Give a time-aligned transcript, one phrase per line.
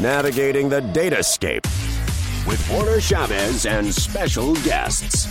[0.00, 1.64] navigating the datascape
[2.46, 5.28] with Warner Chavez and special guests.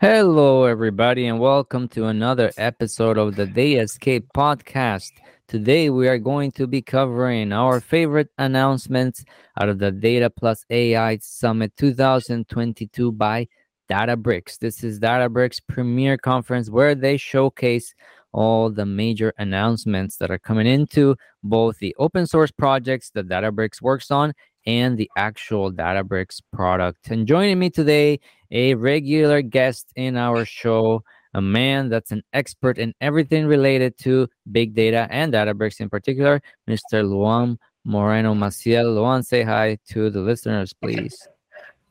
[0.00, 5.12] Hello, everybody, and welcome to another episode of the Datascape podcast.
[5.48, 9.24] Today, we are going to be covering our favorite announcements
[9.58, 13.48] out of the Data Plus AI Summit 2022 by
[13.88, 14.58] Databricks.
[14.58, 17.94] This is Databricks' premier conference where they showcase
[18.34, 23.80] all the major announcements that are coming into both the open source projects that Databricks
[23.80, 24.34] works on
[24.66, 27.10] and the actual Databricks product.
[27.10, 28.18] And joining me today,
[28.50, 34.28] a regular guest in our show, a man that's an expert in everything related to
[34.50, 37.08] big data and Databricks in particular, Mr.
[37.08, 38.96] Luan Moreno Maciel.
[38.96, 41.16] Luan, say hi to the listeners, please.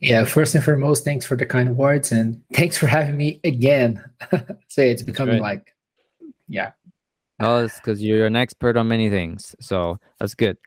[0.02, 4.04] Yeah, first and foremost, thanks for the kind words and thanks for having me again.
[4.68, 5.56] so it's becoming right.
[5.60, 5.73] like,
[6.48, 6.72] yeah.
[7.40, 9.56] Oh, it's because you're an expert on many things.
[9.59, 10.58] So that's good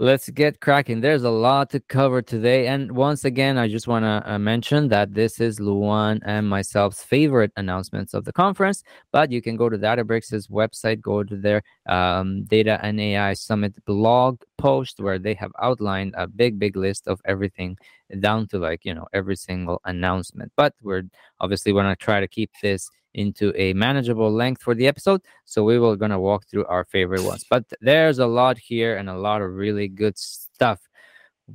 [0.00, 1.02] let's get cracking.
[1.02, 2.66] There's a lot to cover today.
[2.68, 7.04] And once again, I just want to uh, mention that this is Luan and myself's
[7.04, 8.82] favorite announcements of the conference.
[9.12, 13.74] But you can go to Databricks' website, go to their um, Data and AI Summit
[13.84, 17.76] blog post where they have outlined a big, big list of everything
[18.20, 20.50] down to like, you know, every single announcement.
[20.56, 21.02] But we're
[21.40, 25.20] obviously want to try to keep this into a manageable length for the episode.
[25.44, 27.44] So we will gonna walk through our favorite ones.
[27.48, 30.80] But there's a lot here and a lot of really good stuff.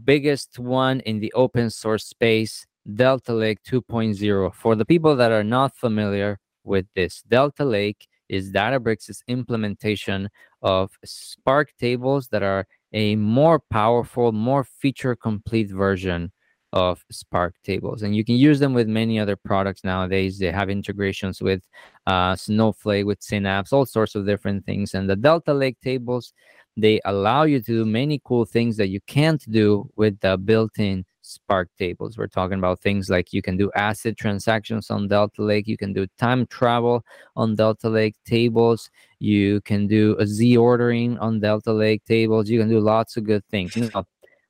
[0.03, 4.53] Biggest one in the open source space, Delta Lake 2.0.
[4.53, 10.29] For the people that are not familiar with this, Delta Lake is Databricks' implementation
[10.61, 16.31] of Spark tables that are a more powerful, more feature complete version
[16.75, 18.03] of Spark tables.
[18.03, 20.37] And you can use them with many other products nowadays.
[20.37, 21.63] They have integrations with
[22.05, 24.93] uh, Snowflake, with Synapse, all sorts of different things.
[24.93, 26.33] And the Delta Lake tables,
[26.75, 30.77] they allow you to do many cool things that you can't do with the built
[30.77, 32.17] in Spark tables.
[32.17, 35.93] We're talking about things like you can do ACID transactions on Delta Lake, you can
[35.93, 37.03] do time travel
[37.37, 42.59] on Delta Lake tables, you can do a Z ordering on Delta Lake tables, you
[42.59, 43.75] can do lots of good things.
[43.75, 44.05] Now,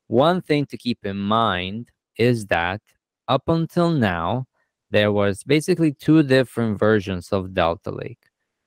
[0.08, 2.82] one thing to keep in mind is that
[3.28, 4.46] up until now,
[4.92, 8.20] there was basically two different versions of Delta Lake.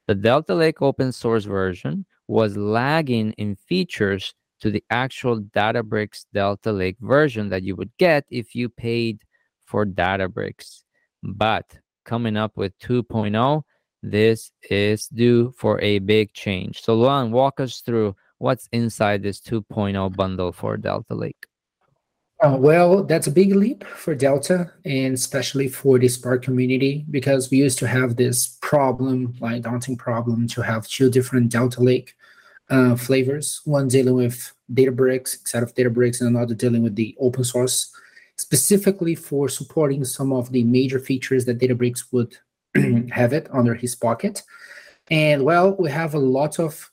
[0.07, 6.73] The Delta Lake open source version was lagging in features to the actual Databricks Delta
[6.73, 9.23] Lake version that you would get if you paid
[9.65, 10.83] for Databricks.
[11.23, 13.63] But coming up with 2.0,
[14.03, 16.83] this is due for a big change.
[16.83, 21.48] So, Luan, walk us through what's inside this 2.0 bundle for Delta Lake.
[22.41, 27.51] Uh, well, that's a big leap for Delta and especially for the Spark community because
[27.51, 32.15] we used to have this problem, like daunting problem, to have two different Delta Lake
[32.71, 37.43] uh, flavors, one dealing with Databricks instead of Databricks and another dealing with the open
[37.43, 37.91] source,
[38.37, 42.37] specifically for supporting some of the major features that Databricks would
[43.11, 44.45] have it under his pocket.
[45.11, 46.89] And well, we have a lot of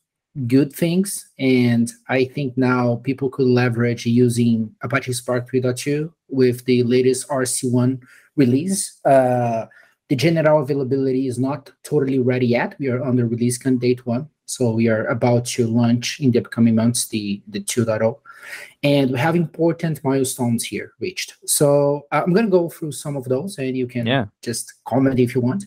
[0.48, 1.30] good things.
[1.40, 8.02] And I think now people could leverage using Apache Spark 3.2 with the latest RC1
[8.36, 9.00] release.
[9.06, 9.68] Uh,
[10.10, 12.76] the general availability is not totally ready yet.
[12.80, 14.30] We are on the release candidate one.
[14.46, 18.20] So we are about to launch in the upcoming months the, the 2.0.
[18.84, 21.34] And we have important milestones here reached.
[21.48, 24.26] So I'm going to go through some of those and you can yeah.
[24.44, 25.66] just comment if you want.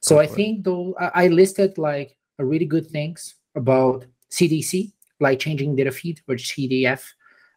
[0.00, 5.76] So I think though I listed like a really good things about CDC, like changing
[5.76, 7.02] data feed or CDF.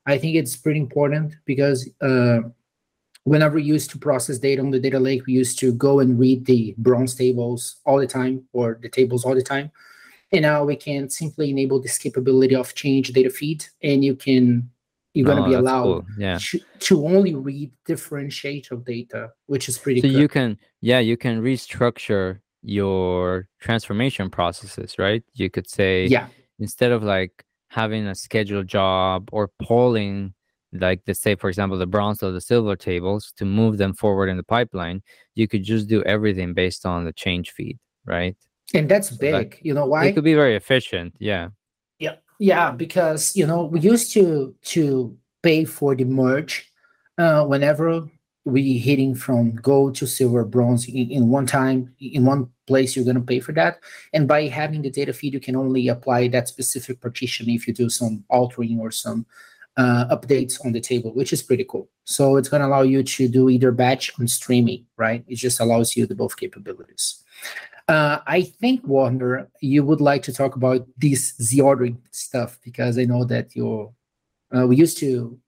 [0.06, 2.40] I think it's pretty important because uh,
[3.24, 6.18] whenever we used to process data on the data lake, we used to go and
[6.18, 9.72] read the bronze tables all the time or the tables all the time.
[10.32, 14.70] And now we can simply enable this capability of change data feed, and you can
[15.14, 16.06] you're going to oh, be allowed cool.
[16.20, 16.38] yeah.
[16.40, 20.02] to, to, only read differentiate of data, which is pretty.
[20.02, 20.20] So good.
[20.20, 25.23] you can yeah you can restructure your transformation processes, right?
[25.34, 26.28] You could say, yeah,
[26.59, 30.34] instead of like having a scheduled job or polling,
[30.73, 34.29] like the say, for example, the bronze or the silver tables to move them forward
[34.29, 35.02] in the pipeline,
[35.35, 38.35] you could just do everything based on the change feed, right?
[38.73, 39.59] And that's big.
[39.64, 40.06] you know why?
[40.06, 41.16] It could be very efficient.
[41.20, 41.50] Yeah.
[41.97, 42.16] Yeah.
[42.40, 42.72] Yeah.
[42.72, 46.72] Because, you know, we used to to pay for the merge
[47.17, 48.08] uh, whenever
[48.49, 53.05] we hitting from gold to silver bronze in, in one time in one place you're
[53.05, 53.79] going to pay for that
[54.13, 57.73] and by having the data feed you can only apply that specific partition if you
[57.73, 59.25] do some altering or some
[59.79, 61.90] uh, updates on the table, which is pretty cool.
[62.03, 65.23] So it's going to allow you to do either batch and streaming, right?
[65.25, 67.23] It just allows you the both capabilities.
[67.87, 72.99] Uh, I think Warner, you would like to talk about this Z ordering stuff because
[72.99, 73.91] I know that you're.
[74.55, 75.40] Uh, we used to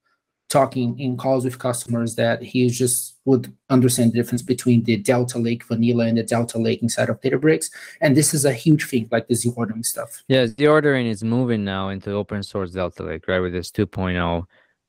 [0.51, 5.39] talking in calls with customers that he just would understand the difference between the Delta
[5.39, 7.71] Lake vanilla and the Delta Lake inside of Databricks.
[8.01, 10.23] And this is a huge thing, like the Z ordering stuff.
[10.27, 13.39] Yeah, Z ordering is moving now into open source Delta Lake, right?
[13.39, 14.43] With this 2.0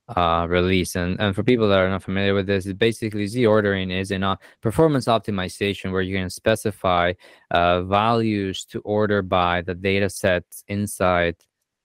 [0.09, 0.95] uh, release.
[0.97, 4.19] And, and for people that are not familiar with this, basically Z ordering is a
[4.19, 7.13] uh, performance optimization where you can specify
[7.51, 11.37] uh, values to order by the data sets inside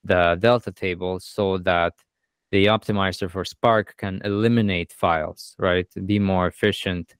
[0.02, 1.92] the Delta table so that
[2.50, 5.86] the optimizer for Spark can eliminate files, right?
[6.06, 7.14] Be more efficient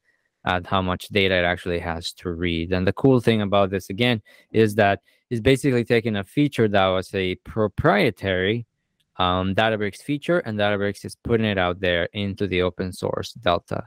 [0.47, 2.73] at how much data it actually has to read.
[2.73, 4.23] And the cool thing about this again
[4.53, 8.67] is that it's basically taking a feature that was a proprietary
[9.19, 13.83] um, Databricks feature, and Databricks is putting it out there into the open source Delta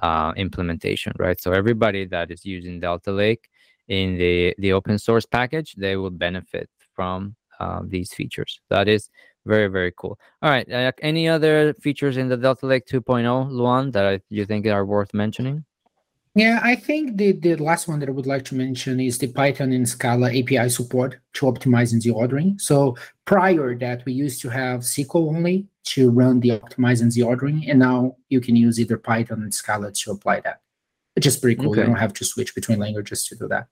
[0.00, 1.40] uh, implementation, right?
[1.40, 3.48] So everybody that is using Delta Lake
[3.88, 8.60] in the the open source package, they will benefit from uh, these features.
[8.70, 9.10] That is
[9.46, 10.18] very, very cool.
[10.42, 10.70] All right.
[10.70, 15.14] Uh, any other features in the Delta Lake 2.0, Luan, that you think are worth
[15.14, 15.64] mentioning?
[16.34, 19.28] Yeah, I think the, the last one that I would like to mention is the
[19.28, 22.58] Python and Scala API support to optimizing Z ordering.
[22.58, 22.94] So
[23.24, 27.78] prior that, we used to have SQL only to run the optimizing Z ordering, and
[27.78, 30.60] now you can use either Python and Scala to apply that,
[31.14, 31.70] which is pretty cool.
[31.70, 31.80] Okay.
[31.80, 33.68] You don't have to switch between languages to do that.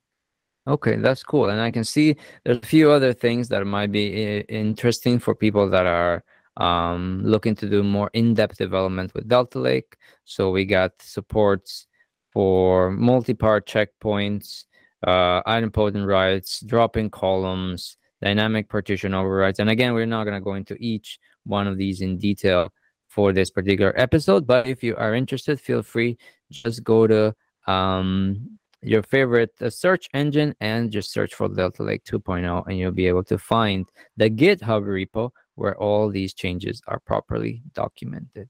[0.67, 1.49] Okay, that's cool.
[1.49, 5.69] And I can see there's a few other things that might be interesting for people
[5.69, 6.23] that are
[6.57, 9.95] um, looking to do more in-depth development with Delta Lake.
[10.23, 11.85] So we got supports
[12.33, 14.63] for multi-part checkpoints,
[15.05, 19.59] uh, idempotent writes, dropping columns, dynamic partition overrides.
[19.59, 22.73] And again, we're not going to go into each one of these in detail
[23.07, 24.47] for this particular episode.
[24.47, 26.17] But if you are interested, feel free
[26.51, 27.35] just go to
[27.67, 32.91] um, your favorite uh, search engine and just search for Delta Lake 2.0 and you'll
[32.91, 33.85] be able to find
[34.15, 38.47] the GitHub repo where all these changes are properly documented.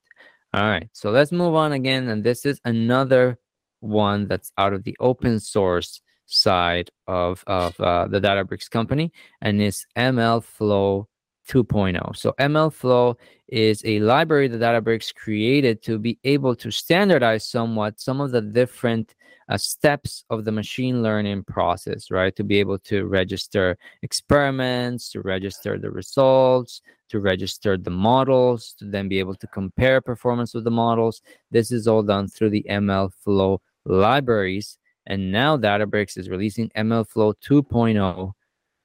[0.53, 2.09] All right, so let's move on again.
[2.09, 3.37] And this is another
[3.79, 9.11] one that's out of the open source side of, of uh, the Databricks company
[9.41, 11.05] and it's MLflow
[11.47, 12.15] 2.0.
[12.15, 13.15] So MLflow
[13.47, 18.41] is a library that Databricks created to be able to standardize somewhat some of the
[18.41, 19.15] different
[19.47, 22.35] uh, steps of the machine learning process, right?
[22.35, 28.85] To be able to register experiments, to register the results, to register the models, to
[28.85, 31.21] then be able to compare performance with the models.
[31.51, 34.77] This is all done through the MLflow libraries.
[35.07, 38.33] And now Databricks is releasing MLflow 2.0,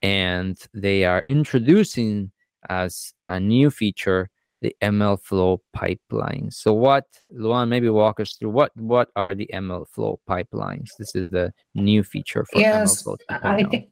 [0.03, 2.31] and they are introducing
[2.69, 4.31] as a new feature
[4.61, 6.51] the MLflow pipeline.
[6.51, 10.91] So what, Luan, maybe walk us through what what are the MLflow pipelines?
[10.99, 13.45] This is the new feature for yes, MLflow 2.0.
[13.45, 13.89] I think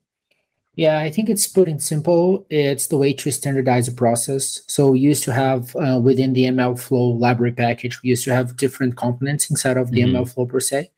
[0.79, 2.47] yeah, I think it's put in simple.
[2.51, 4.63] It's the way to standardize a process.
[4.69, 8.57] So we used to have uh, within the MLflow library package, we used to have
[8.57, 10.15] different components inside of the mm-hmm.
[10.15, 10.93] MLflow per se.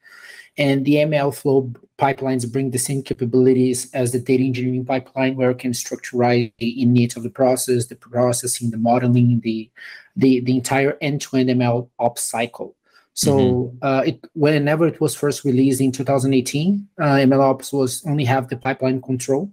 [0.58, 5.50] And the ML flow pipelines bring the same capabilities as the data engineering pipeline, where
[5.50, 9.70] you can structureize the init of the process, the processing, the modeling, the
[10.16, 12.76] the, the entire end-to-end ML ops cycle.
[13.14, 13.76] So mm-hmm.
[13.82, 18.56] uh, it, whenever it was first released in 2018, uh, MLOps was only have the
[18.56, 19.52] pipeline control,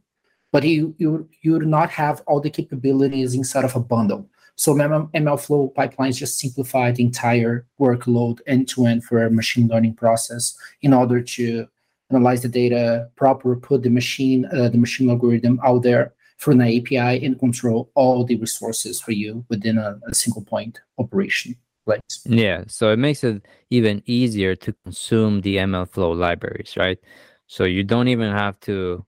[0.51, 4.29] but you you you do not have all the capabilities inside of a bundle.
[4.57, 9.67] So ML, MLflow pipelines just simplify the entire workload end to end for a machine
[9.67, 11.67] learning process in order to
[12.09, 16.61] analyze the data, proper put the machine uh, the machine algorithm out there for an
[16.61, 21.55] API and control all the resources for you within a, a single point operation.
[21.85, 22.01] Right.
[22.25, 26.97] Yeah, so it makes it even easier to consume the MLflow libraries, right?
[27.45, 29.05] So you don't even have to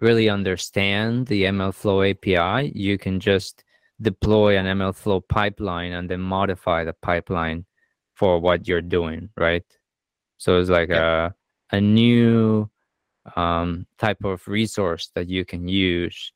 [0.00, 2.72] really understand the MLflow API.
[2.74, 3.64] You can just
[4.00, 7.64] deploy an MLflow pipeline and then modify the pipeline
[8.14, 9.64] for what you're doing, right?
[10.38, 11.30] So it's like yeah.
[11.72, 12.68] a a new
[13.36, 16.32] um, type of resource that you can use,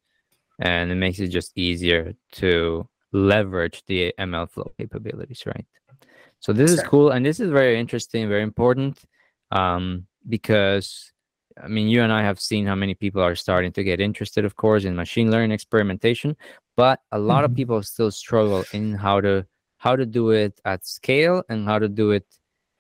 [0.60, 5.66] and it makes it just easier to leverage the MLflow capabilities, right?
[6.40, 6.80] So this sure.
[6.80, 9.02] is cool, and this is very interesting, very important,
[9.50, 11.12] um, because
[11.62, 14.44] I mean, you and I have seen how many people are starting to get interested,
[14.44, 16.36] of course, in machine learning experimentation,
[16.76, 17.52] but a lot mm-hmm.
[17.52, 19.46] of people still struggle in how to
[19.78, 22.26] how to do it at scale and how to do it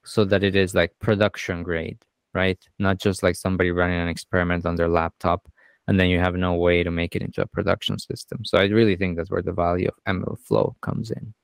[0.04, 1.98] so that it is like production grade,
[2.32, 2.58] right?
[2.78, 5.46] Not just like somebody running an experiment on their laptop
[5.88, 8.44] and then you have no way to make it into a production system.
[8.44, 11.34] So I really think that's where the value of ML flow comes in.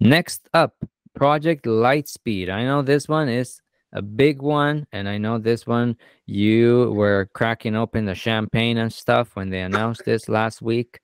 [0.00, 0.74] Next up,
[1.14, 2.50] Project Lightspeed.
[2.50, 3.60] I know this one is
[3.92, 8.92] a big one, and I know this one you were cracking open the champagne and
[8.92, 11.00] stuff when they announced this last week.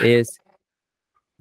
[0.00, 0.38] Is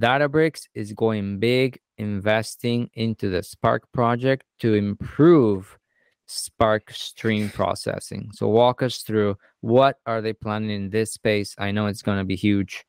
[0.01, 5.77] Databricks is going big, investing into the Spark project to improve
[6.25, 8.29] Spark stream processing.
[8.33, 11.55] So walk us through what are they planning in this space?
[11.57, 12.85] I know it's going to be huge.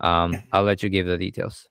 [0.00, 1.66] Um, I'll let you give the details.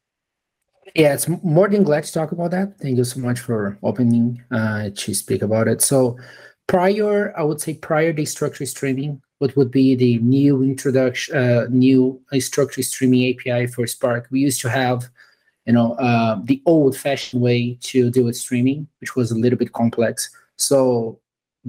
[0.94, 2.78] Yeah, it's more than glad to talk about that.
[2.80, 5.82] Thank you so much for opening uh, to speak about it.
[5.82, 6.18] So,
[6.68, 11.68] prior, I would say prior to structured streaming, what would be the new introduction, uh,
[11.70, 14.28] new structured streaming API for Spark?
[14.32, 15.10] We used to have,
[15.66, 19.74] you know, uh, the old-fashioned way to do with streaming, which was a little bit
[19.74, 20.30] complex.
[20.56, 21.20] So,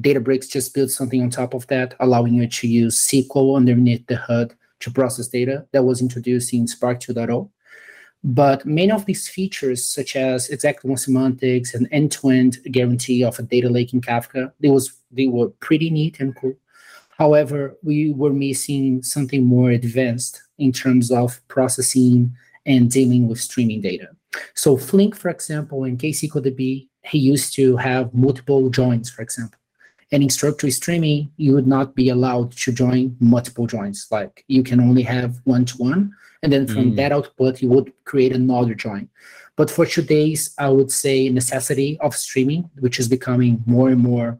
[0.00, 4.17] Databricks just built something on top of that, allowing you to use SQL underneath the
[4.17, 5.67] hood to process data.
[5.73, 7.49] That was introduced in Spark 2.0.
[8.26, 13.68] But many of these features, such as exact-one semantics and end-to-end guarantee of a data
[13.68, 16.54] lake in Kafka, they was they were pretty neat and cool.
[17.16, 22.35] However, we were missing something more advanced in terms of processing
[22.66, 24.09] and dealing with streaming data.
[24.54, 29.61] So Flink, for example, in KSQLDB, he used to have multiple joins, for example.
[30.11, 34.09] And in structured streaming, you would not be allowed to join multiple joins.
[34.11, 36.12] Like you can only have one-to-one
[36.47, 36.97] and then from mm.
[36.97, 39.09] that output you would create another join
[39.57, 44.38] but for today's i would say necessity of streaming which is becoming more and more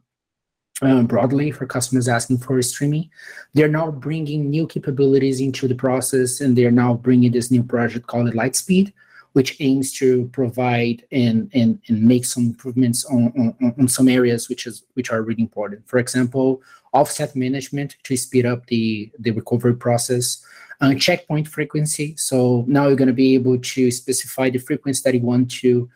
[0.83, 3.11] um, broadly for customers asking for streaming
[3.55, 8.07] they're now bringing new capabilities into the process and they're now bringing this new project
[8.07, 8.93] called lightspeed
[9.33, 14.49] which aims to provide and, and, and make some improvements on, on, on some areas
[14.49, 19.33] which is which are really important for example offset management to speed up the, the
[19.33, 20.45] recovery process
[20.81, 22.15] uh, checkpoint frequency.
[22.17, 25.89] So now you're going to be able to specify the frequency that you want to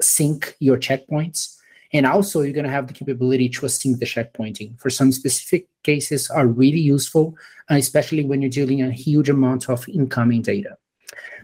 [0.00, 1.56] sync your checkpoints.
[1.92, 5.66] And also you're going to have the capability to async the checkpointing for some specific
[5.82, 7.34] cases are really useful,
[7.70, 10.76] especially when you're dealing a huge amount of incoming data.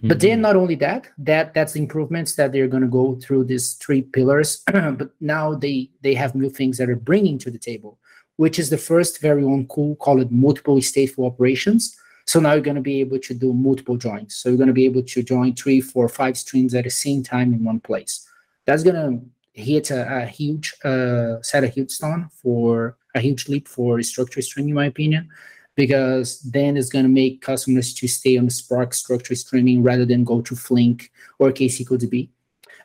[0.04, 0.08] Mm-hmm.
[0.08, 0.42] But then mm-hmm.
[0.42, 4.62] not only that, that that's improvements that they're going to go through these three pillars.
[4.72, 7.98] but now they they have new things that are bringing to the table,
[8.36, 11.96] which is the first very own cool, call it multiple stateful operations.
[12.26, 14.36] So now you're going to be able to do multiple joins.
[14.36, 17.22] So you're going to be able to join three, four, five streams at the same
[17.22, 18.26] time in one place.
[18.64, 23.48] That's going to hit a, a huge, uh, set a huge stone for a huge
[23.48, 25.28] leap for structured streaming, in my opinion,
[25.76, 30.24] because then it's going to make customers to stay on Spark structured streaming rather than
[30.24, 32.30] go to Flink or KSQLDB.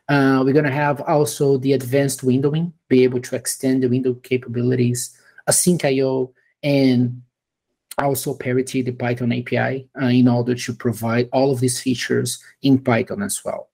[0.10, 4.16] Uh, we're going to have also the advanced windowing, be able to extend the window
[4.16, 5.16] capabilities,
[5.48, 7.22] async IO, and
[8.04, 12.80] also parity the Python API uh, in order to provide all of these features in
[12.80, 13.70] Python as well.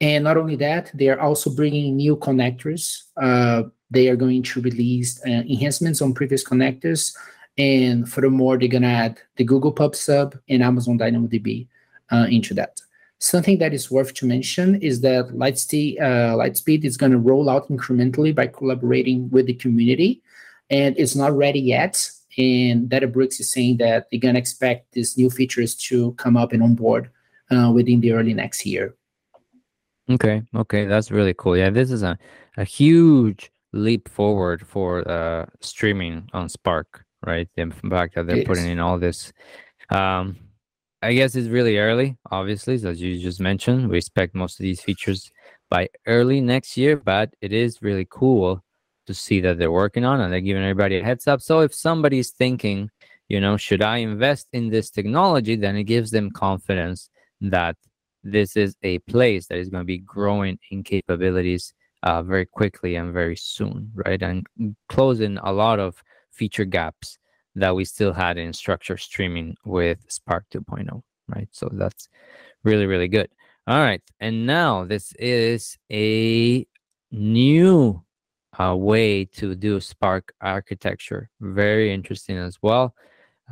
[0.00, 3.04] And not only that, they are also bringing new connectors.
[3.16, 7.14] Uh, they are going to release uh, enhancements on previous connectors.
[7.56, 11.66] And furthermore, they're going to add the Google Pub Sub and Amazon DynamoDB
[12.12, 12.80] uh, into that.
[13.18, 17.48] Something that is worth to mention is that Lightspeed, uh, Lightspeed is going to roll
[17.48, 20.22] out incrementally by collaborating with the community.
[20.68, 25.16] And it's not ready yet, and Databricks is saying that they're going to expect these
[25.16, 27.10] new features to come up and on board
[27.50, 28.94] uh, within the early next year.
[30.08, 31.56] Okay, okay, that's really cool.
[31.56, 32.16] Yeah, this is a,
[32.56, 37.48] a huge leap forward for uh, streaming on Spark, right?
[37.56, 39.32] The fact that they're putting in all this.
[39.90, 40.36] Um,
[41.02, 43.88] I guess it's really early, obviously, as you just mentioned.
[43.88, 45.30] We expect most of these features
[45.70, 48.62] by early next year, but it is really cool
[49.06, 51.40] to see that they're working on and they're giving everybody a heads up.
[51.40, 52.90] So if somebody's thinking,
[53.28, 57.10] you know, should I invest in this technology, then it gives them confidence
[57.40, 57.76] that
[58.22, 61.72] this is a place that is going to be growing in capabilities
[62.02, 64.20] uh, very quickly and very soon, right?
[64.22, 64.46] And
[64.88, 67.18] closing a lot of feature gaps
[67.54, 71.48] that we still had in structure streaming with Spark 2.0, right?
[71.52, 72.08] So that's
[72.64, 73.28] really, really good.
[73.66, 74.02] All right.
[74.20, 76.66] And now this is a
[77.10, 78.04] new
[78.58, 81.28] uh, way to do Spark architecture.
[81.40, 82.94] Very interesting as well.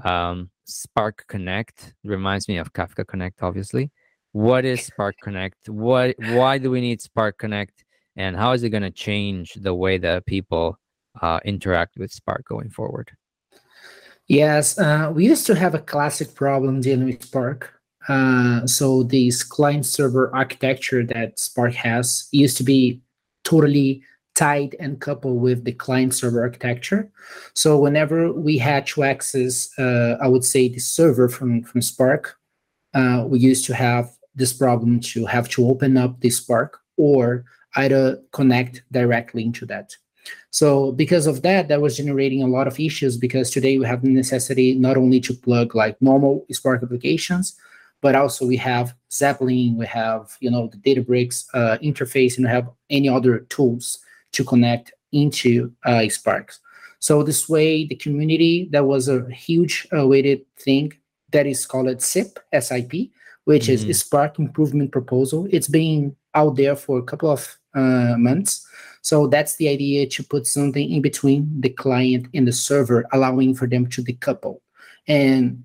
[0.04, 3.90] Um, Spark Connect reminds me of Kafka Connect, obviously.
[4.32, 5.68] What is Spark Connect?
[5.68, 6.16] What?
[6.18, 7.84] Why do we need Spark Connect?
[8.16, 10.78] And how is it going to change the way that people
[11.20, 13.10] uh, interact with Spark going forward?
[14.26, 17.74] Yes, uh, we used to have a classic problem dealing with Spark.
[18.08, 23.00] Uh, so this client server architecture that Spark has used to be
[23.44, 24.02] totally
[24.34, 27.10] tied and coupled with the client server architecture.
[27.54, 32.36] So whenever we had to access, uh, I would say the server from, from Spark,
[32.94, 37.44] uh, we used to have this problem to have to open up the Spark or
[37.76, 39.96] either connect directly into that.
[40.50, 44.02] So because of that, that was generating a lot of issues because today we have
[44.02, 47.56] the necessity not only to plug like normal Spark applications,
[48.00, 52.50] but also we have Zeppelin, we have you know the Databricks uh, interface, and we
[52.50, 53.98] have any other tools
[54.34, 56.54] to connect into uh, Spark.
[56.98, 60.92] So this way, the community that was a huge uh, weighted thing
[61.32, 63.10] that is called SIP, SIP,
[63.44, 63.90] which mm-hmm.
[63.90, 65.46] is Spark Improvement Proposal.
[65.50, 68.66] It's been out there for a couple of uh, months.
[69.02, 73.54] So that's the idea to put something in between the client and the server, allowing
[73.54, 74.60] for them to decouple.
[75.06, 75.62] And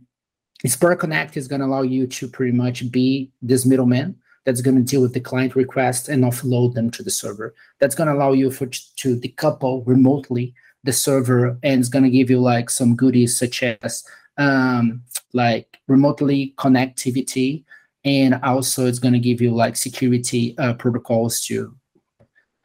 [0.65, 4.17] Spark Connect is going to allow you to pretty much be this middleman
[4.49, 7.53] that's going to deal with the client requests and offload them to the server.
[7.79, 12.09] That's going to allow you for to decouple remotely the server and it's going to
[12.09, 14.03] give you like some goodies such as
[14.37, 15.03] um,
[15.33, 17.63] like remotely connectivity
[18.03, 21.75] and also it's going to give you like security uh, protocols to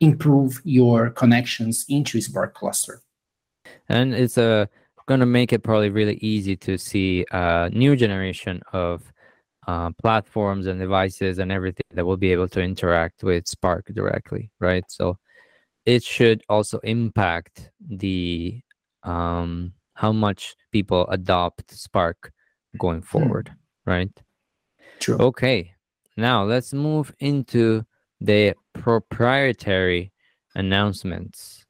[0.00, 3.02] improve your connections into Spark cluster.
[3.90, 4.66] And it's uh,
[5.04, 9.12] going to make it probably really easy to see a new generation of
[9.66, 14.50] uh, platforms and devices and everything that will be able to interact with Spark directly,
[14.60, 14.84] right?
[14.88, 15.18] So
[15.86, 18.60] it should also impact the
[19.02, 22.32] um, how much people adopt Spark
[22.78, 23.06] going hmm.
[23.06, 23.52] forward,
[23.86, 24.10] right?
[25.00, 25.16] True.
[25.18, 25.72] Okay,
[26.16, 27.84] now let's move into
[28.20, 30.12] the proprietary
[30.54, 31.63] announcements.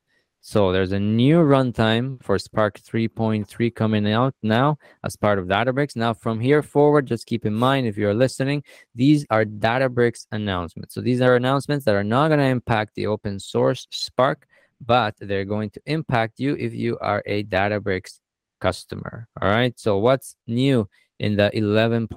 [0.47, 5.97] So there's a new runtime for Spark 3.3 coming out now as part of Databricks.
[5.97, 8.63] Now, from here forward, just keep in mind if you're listening,
[8.95, 10.95] these are Databricks announcements.
[10.95, 14.47] So these are announcements that are not going to impact the open source Spark,
[14.85, 18.21] but they're going to impact you if you are a Databricks
[18.61, 19.27] customer.
[19.41, 19.73] All right.
[19.81, 20.87] So what's new
[21.19, 22.09] in the 11.0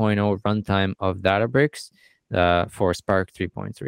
[0.41, 1.91] runtime of Databricks
[2.33, 3.87] uh, for Spark 3.3?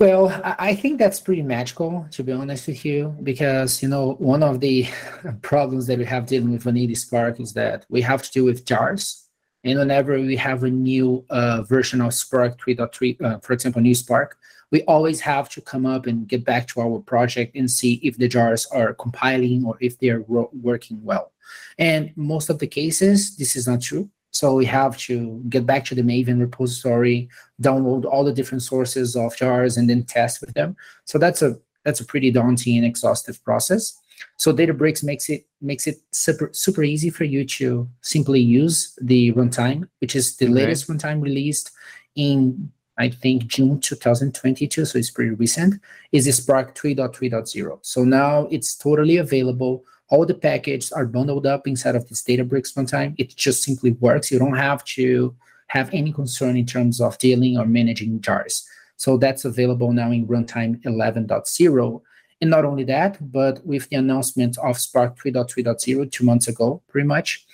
[0.00, 4.42] Well, I think that's pretty magical, to be honest with you, because you know one
[4.42, 4.88] of the
[5.42, 8.64] problems that we have dealing with Vanilla Spark is that we have to deal with
[8.64, 9.28] jars,
[9.62, 13.94] and whenever we have a new uh, version of Spark 3.3, uh, for example, new
[13.94, 14.38] Spark,
[14.70, 18.16] we always have to come up and get back to our project and see if
[18.16, 21.32] the jars are compiling or if they are working well.
[21.76, 24.08] And most of the cases, this is not true.
[24.30, 27.28] So we have to get back to the Maven repository,
[27.60, 30.76] download all the different sources of jars, and then test with them.
[31.04, 33.96] So that's a that's a pretty daunting and exhaustive process.
[34.36, 39.32] So Databricks makes it makes it super super easy for you to simply use the
[39.32, 40.54] runtime, which is the okay.
[40.54, 41.70] latest runtime released
[42.16, 45.80] in I think June 2022, so it's pretty recent.
[46.12, 47.78] Is Spark 3.3.0.
[47.80, 52.74] So now it's totally available all the packages are bundled up inside of this Databricks
[52.74, 53.14] runtime.
[53.16, 54.30] It just simply works.
[54.30, 55.34] You don't have to
[55.68, 58.68] have any concern in terms of dealing or managing jars.
[58.96, 62.02] So that's available now in runtime 11.0.
[62.40, 67.06] And not only that, but with the announcement of Spark 3.3.0 two months ago, pretty
[67.06, 67.46] much,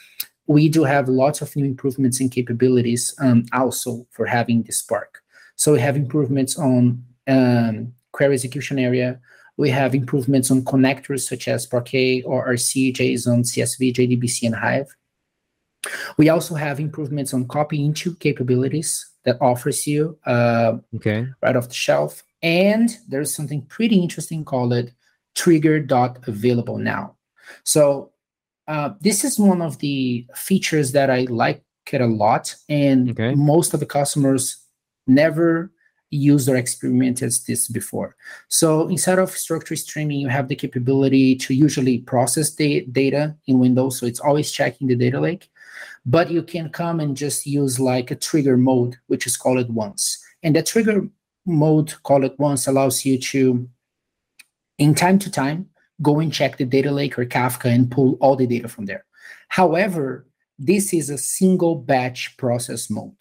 [0.46, 5.22] we do have lots of new improvements and capabilities um, also for having the Spark.
[5.56, 9.20] So we have improvements on um, query execution area,
[9.56, 14.94] we have improvements on connectors such as Parquet ORC, JSON, CSV, JDBC, and Hive.
[16.18, 21.26] We also have improvements on copy into capabilities that offers you uh, okay.
[21.42, 22.22] right off the shelf.
[22.42, 24.92] And there's something pretty interesting called it
[25.34, 27.16] trigger dot available now.
[27.64, 28.12] So
[28.68, 33.34] uh, this is one of the features that I like it a lot, and okay.
[33.34, 34.56] most of the customers
[35.06, 35.70] never
[36.10, 38.16] used or experimented this before.
[38.48, 43.58] So instead of structure streaming, you have the capability to usually process the data in
[43.58, 43.98] Windows.
[43.98, 45.50] So it's always checking the data lake.
[46.04, 49.68] But you can come and just use like a trigger mode, which is call it
[49.68, 50.24] once.
[50.42, 51.08] And the trigger
[51.44, 53.68] mode, call it once, allows you to,
[54.78, 55.68] in time to time,
[56.02, 59.04] go and check the data lake or Kafka and pull all the data from there.
[59.48, 60.26] However,
[60.58, 63.14] this is a single batch process mode,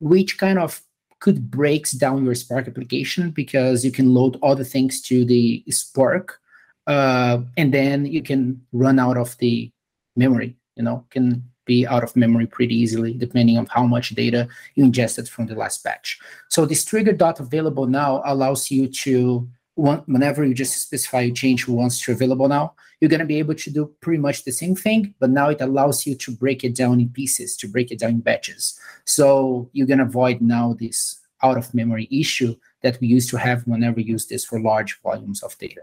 [0.00, 0.80] which kind of
[1.22, 5.62] could breaks down your Spark application because you can load all the things to the
[5.70, 6.40] Spark,
[6.88, 9.70] uh, and then you can run out of the
[10.16, 10.56] memory.
[10.76, 14.84] You know, can be out of memory pretty easily depending on how much data you
[14.84, 16.18] ingested from the last batch.
[16.48, 21.66] So this trigger dot available now allows you to whenever you just specify you change
[21.66, 24.76] once to available now, you're going to be able to do pretty much the same
[24.76, 27.98] thing, but now it allows you to break it down in pieces, to break it
[27.98, 28.78] down in batches.
[29.06, 33.62] So going to avoid now this out of memory issue that we used to have
[33.62, 35.82] whenever we use this for large volumes of data.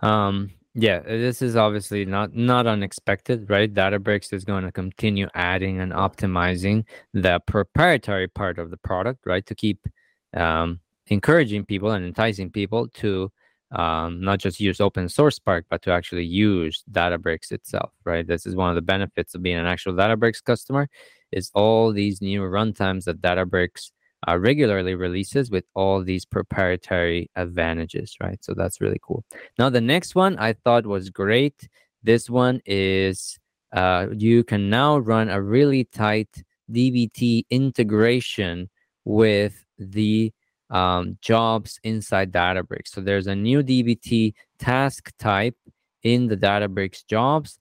[0.00, 3.72] Um, yeah, this is obviously not not unexpected, right?
[3.72, 9.44] Databricks is going to continue adding and optimizing the proprietary part of the product, right,
[9.46, 9.86] to keep
[10.34, 13.30] um, encouraging people and enticing people to
[13.72, 18.26] um, not just use open source Spark, but to actually use Databricks itself, right?
[18.26, 20.88] This is one of the benefits of being an actual Databricks customer
[21.32, 23.90] is all these new runtimes that Databricks
[24.26, 28.42] uh, regularly releases with all these proprietary advantages, right?
[28.42, 29.24] So that's really cool.
[29.58, 31.68] Now, the next one I thought was great.
[32.02, 33.38] This one is
[33.74, 36.30] uh, you can now run a really tight
[36.72, 38.70] DBT integration
[39.04, 40.32] with the
[40.70, 42.88] um, jobs inside Databricks.
[42.88, 45.56] So there's a new DBT task type
[46.02, 47.58] in the Databricks jobs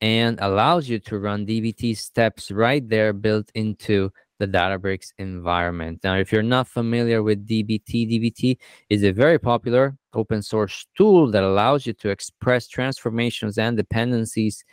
[0.00, 6.00] and allows you to run DBT steps right there built into the Databricks environment.
[6.02, 8.56] Now, if you're not familiar with DBT, DBT
[8.88, 14.64] is a very popular open source tool that allows you to express transformations and dependencies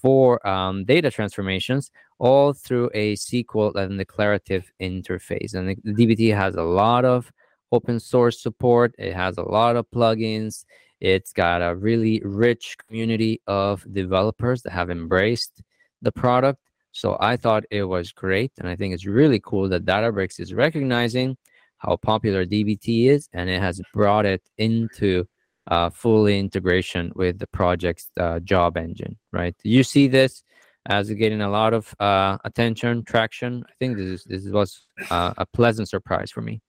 [0.00, 5.54] for um, data transformations all through a SQL and declarative interface.
[5.54, 7.30] And DBT has a lot of
[7.72, 8.94] open source support.
[8.98, 10.64] It has a lot of plugins.
[11.00, 15.62] It's got a really rich community of developers that have embraced
[16.02, 16.60] the product.
[16.92, 18.52] So I thought it was great.
[18.58, 21.36] And I think it's really cool that Databricks is recognizing
[21.78, 25.26] how popular DBT is and it has brought it into
[25.70, 25.90] uh,
[26.26, 29.54] integration with the project's uh, job engine, right?
[29.62, 30.42] You see this
[30.86, 33.64] as getting a lot of uh, attention, traction.
[33.68, 36.60] I think this is, this was uh, a pleasant surprise for me.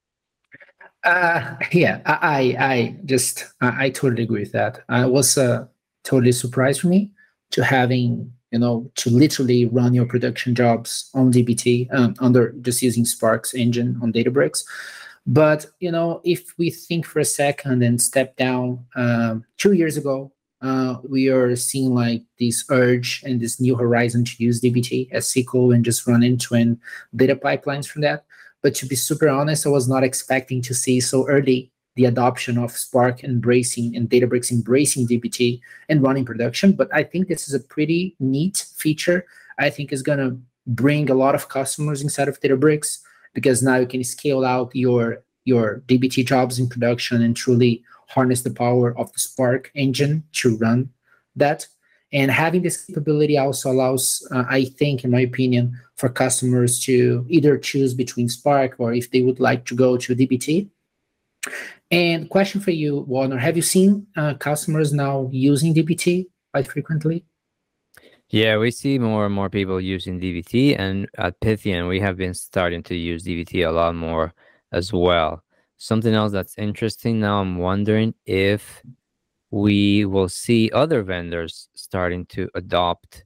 [1.07, 4.83] Uh, yeah, I, I just, I, totally agree with that.
[4.91, 5.65] Uh, it was uh,
[6.03, 7.11] totally surprise for me
[7.51, 12.81] to having, you know, to literally run your production jobs on DBT um, under just
[12.81, 14.65] using Spark's engine on Databricks.
[15.25, 19.95] But you know, if we think for a second and step down, um, two years
[19.95, 25.09] ago, uh, we are seeing like this urge and this new horizon to use DBT
[25.11, 26.79] as SQL and just run end-to-end
[27.15, 28.25] data pipelines from that.
[28.63, 32.57] But to be super honest, I was not expecting to see so early the adoption
[32.57, 36.71] of Spark embracing and Databricks embracing DBT and running production.
[36.73, 39.25] But I think this is a pretty neat feature.
[39.57, 42.99] I think is going to bring a lot of customers inside of Databricks
[43.33, 48.41] because now you can scale out your your DBT jobs in production and truly harness
[48.41, 50.89] the power of the Spark engine to run
[51.35, 51.67] that.
[52.13, 57.25] And having this capability also allows, uh, I think, in my opinion, for customers to
[57.27, 60.69] either choose between Spark or if they would like to go to DBT.
[61.91, 67.25] And question for you, Warner, have you seen uh, customers now using DBT quite frequently?
[68.29, 72.33] Yeah, we see more and more people using DBT, and at Pythian, we have been
[72.33, 74.33] starting to use DBT a lot more
[74.73, 75.43] as well.
[75.77, 78.81] Something else that's interesting now, I'm wondering if
[79.51, 83.23] we will see other vendors starting to adopt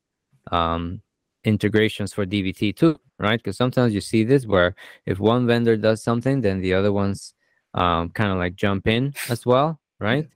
[0.52, 1.02] um,
[1.44, 3.40] integrations for DBT too, right?
[3.40, 7.34] Because sometimes you see this where if one vendor does something, then the other ones
[7.74, 10.28] um, kind of like jump in as well, right?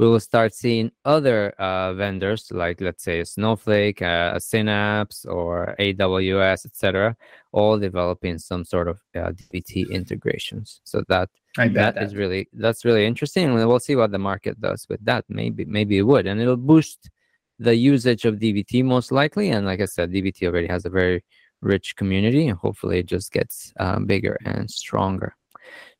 [0.00, 6.64] We will start seeing other uh, vendors like let's say snowflake uh, synapse or aws
[6.64, 7.14] etc
[7.52, 10.80] all developing some sort of uh, dbt integrations.
[10.84, 12.02] So that that, that.
[12.02, 15.26] is really that's really interesting and we'll see what the market does with that.
[15.28, 17.10] Maybe maybe it would and it'll boost
[17.58, 21.22] the usage of dbt most likely and like i said dbt already has a very
[21.60, 25.36] rich community and hopefully it just gets uh, bigger and stronger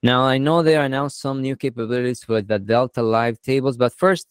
[0.02, 4.26] now, I know they announced some new capabilities for the Delta Live tables, but first,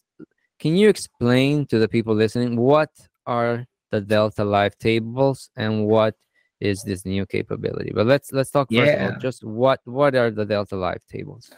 [0.58, 2.90] can you explain to the people listening what
[3.26, 6.16] are the Delta Live tables and what
[6.60, 7.92] is this new capability?
[7.94, 9.06] But let's let's talk first yeah.
[9.06, 11.50] about just what what are the Delta Live tables?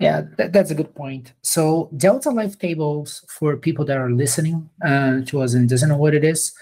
[0.00, 1.32] Yeah, that, that's a good point.
[1.42, 5.96] So Delta Live tables for people that are listening uh, to us and doesn't know
[5.96, 6.52] what it is,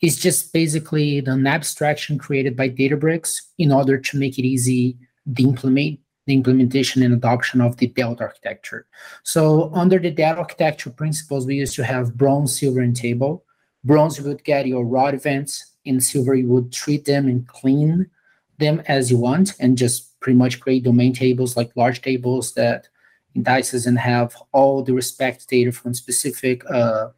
[0.00, 4.96] is just basically an abstraction created by Databricks in order to make it easy
[5.34, 8.86] to implement the implementation and adoption of the Delta architecture.
[9.22, 13.44] So under the Delta architecture principles, we used to have bronze, silver, and table.
[13.84, 15.72] Bronze, you would get your raw events.
[15.84, 18.10] In silver, you would treat them and clean
[18.58, 22.88] them as you want and just pretty much create domain tables like large tables that
[23.36, 27.08] indices and have all the respect data from specific uh,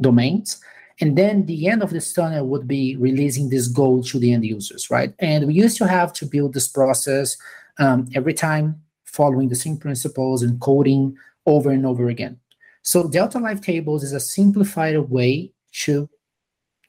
[0.00, 0.60] domains.
[1.00, 4.44] And then the end of this tunnel would be releasing this gold to the end
[4.44, 5.12] users, right?
[5.18, 7.36] And we used to have to build this process
[7.78, 12.38] um, every time following the same principles and coding over and over again.
[12.82, 15.52] So Delta Live Tables is a simplified way
[15.84, 16.08] to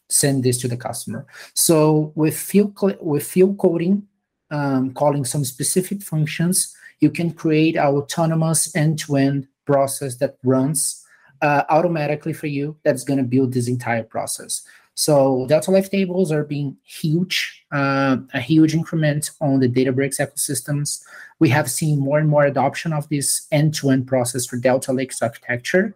[0.09, 1.25] send this to the customer.
[1.53, 4.07] So with field with field coding,
[4.51, 11.05] um, calling some specific functions, you can create an autonomous end-to-end process that runs
[11.41, 12.75] uh, automatically for you.
[12.83, 14.63] That's going to build this entire process.
[14.99, 21.01] So Delta Live tables are being huge, uh, a huge increment on the Databricks ecosystems.
[21.39, 25.95] We have seen more and more adoption of this end-to-end process for Delta Lake's architecture.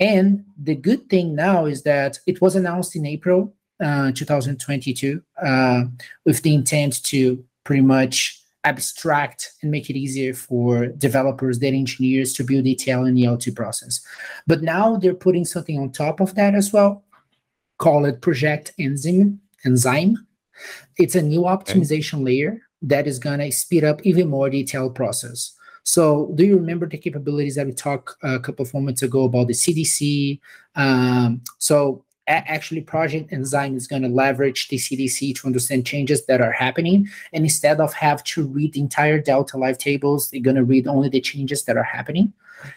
[0.00, 5.84] And the good thing now is that it was announced in April uh, 2022 uh,
[6.26, 12.34] with the intent to pretty much abstract and make it easier for developers, data engineers
[12.34, 14.04] to build ETL and ELT process.
[14.46, 17.02] But now they're putting something on top of that as well,
[17.82, 19.40] call it Project Enzyme.
[19.64, 20.16] Enzyme.
[20.98, 22.24] It's a new optimization okay.
[22.24, 25.52] layer that is going to speed up even more detailed process.
[25.82, 29.48] So, do you remember the capabilities that we talked a couple of moments ago about
[29.48, 30.38] the CDC?
[30.76, 36.40] Um, so, actually, Project Enzyme is going to leverage the CDC to understand changes that
[36.40, 40.62] are happening, and instead of have to read the entire Delta Live tables, they're going
[40.62, 42.32] to read only the changes that are happening,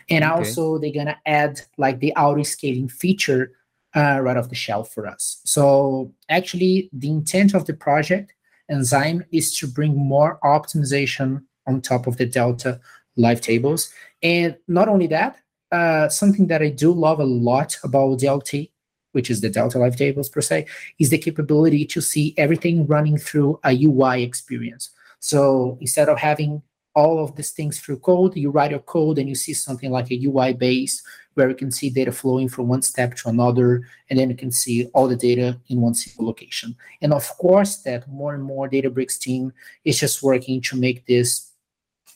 [0.10, 0.34] and okay.
[0.34, 3.52] also they're going to add like the auto scaling feature
[3.96, 5.42] uh, right off the shelf for us.
[5.46, 8.34] So actually, the intent of the project
[8.70, 12.80] enzyme is to bring more optimization on top of the Delta
[13.16, 13.92] live tables.
[14.22, 15.38] And not only that,
[15.72, 18.72] uh, something that I do love a lot about DLT,
[19.14, 20.68] which is the Delta live tables per se,
[21.00, 24.92] is the capability to see everything running through a UI experience.
[25.20, 26.62] So instead of having
[26.96, 30.10] all of these things through code, you write your code and you see something like
[30.12, 31.04] a UI base
[31.34, 34.52] where you can see data flowing from one step to another, and then you can
[34.52, 36.76] see all the data in one single location.
[37.02, 39.52] And of course, that more and more Databricks team
[39.84, 41.52] is just working to make this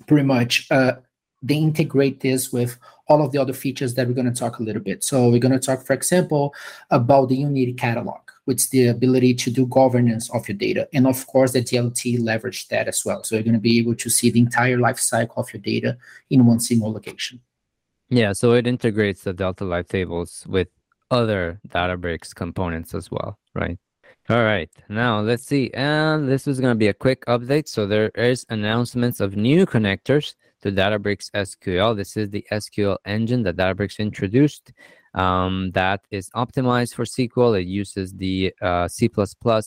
[0.08, 0.94] pretty much uh,
[1.42, 4.64] they integrate this with all of the other features that we're going to talk a
[4.64, 5.04] little bit.
[5.04, 6.54] So we're going to talk, for example,
[6.90, 8.22] about the Unity catalog,
[8.58, 10.88] is the ability to do governance of your data.
[10.94, 13.24] And of course, the DLT leverage that as well.
[13.24, 15.98] So you're going to be able to see the entire life cycle of your data
[16.30, 17.42] in one single location.
[18.10, 20.68] Yeah, so it integrates the Delta Live tables with
[21.12, 23.78] other Databricks components as well, right?
[24.30, 25.72] All right, now let's see.
[25.74, 27.68] And this is going to be a quick update.
[27.68, 31.96] So there is announcements of new connectors to Databricks SQL.
[31.96, 34.72] This is the SQL engine that Databricks introduced
[35.14, 37.60] um, that is optimized for SQL.
[37.60, 39.10] It uses the uh, C++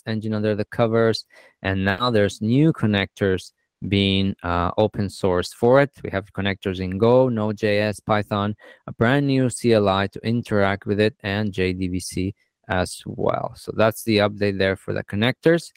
[0.06, 1.24] engine under the covers.
[1.62, 3.52] And now there's new connectors
[3.88, 5.90] being uh, open source for it.
[6.02, 8.54] We have connectors in Go, Node.js, Python,
[8.86, 12.34] a brand new CLI to interact with it, and JDBC
[12.68, 13.54] as well.
[13.56, 15.72] So that's the update there for the connectors.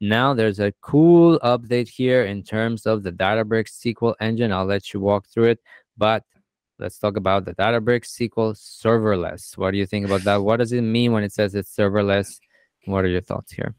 [0.00, 4.52] Now there's a cool update here in terms of the Databricks SQL engine.
[4.52, 5.60] I'll let you walk through it,
[5.96, 6.22] but
[6.78, 9.56] let's talk about the Databricks SQL serverless.
[9.56, 10.42] What do you think about that?
[10.42, 12.38] What does it mean when it says it's serverless?
[12.84, 13.74] What are your thoughts here?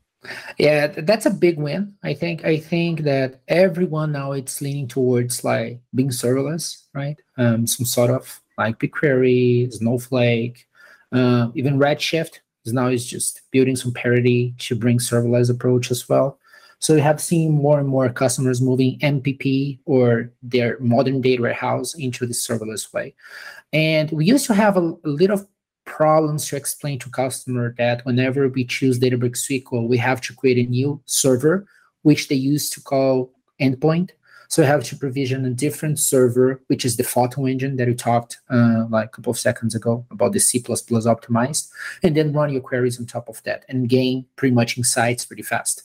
[0.58, 1.94] Yeah, that's a big win.
[2.04, 7.18] I think I think that everyone now it's leaning towards like being serverless, right?
[7.38, 10.68] Um, some sort of like BigQuery, Snowflake,
[11.12, 16.10] uh, even Redshift is now is just building some parity to bring serverless approach as
[16.10, 16.40] well.
[16.80, 21.96] So we have seen more and more customers moving MPP or their modern data warehouse
[21.96, 23.16] into the serverless way.
[23.74, 25.50] And we used to have a, a little
[25.86, 30.68] problems to explain to customer that whenever we choose Databricks SQL, we have to create
[30.68, 31.66] a new server,
[32.04, 34.12] which they used to call endpoint.
[34.50, 37.96] So we have to provision a different server, which is the Photon engine that we
[37.96, 41.70] talked uh, like a couple of seconds ago about the C++ optimized,
[42.04, 45.44] and then run your queries on top of that and gain pretty much insights pretty
[45.44, 45.84] fast.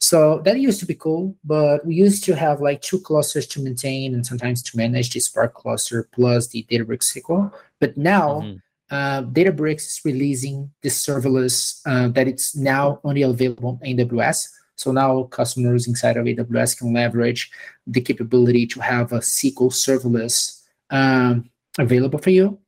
[0.00, 3.60] So that used to be cool, but we used to have like two clusters to
[3.60, 7.52] maintain and sometimes to manage the Spark cluster plus the Databricks SQL.
[7.78, 8.56] But now mm-hmm
[8.90, 14.48] uh, Databricks is releasing this serverless uh, that it's now only available in AWS.
[14.74, 17.50] So now customers inside of AWS can leverage
[17.86, 22.58] the capability to have a SQL serverless um, available for you,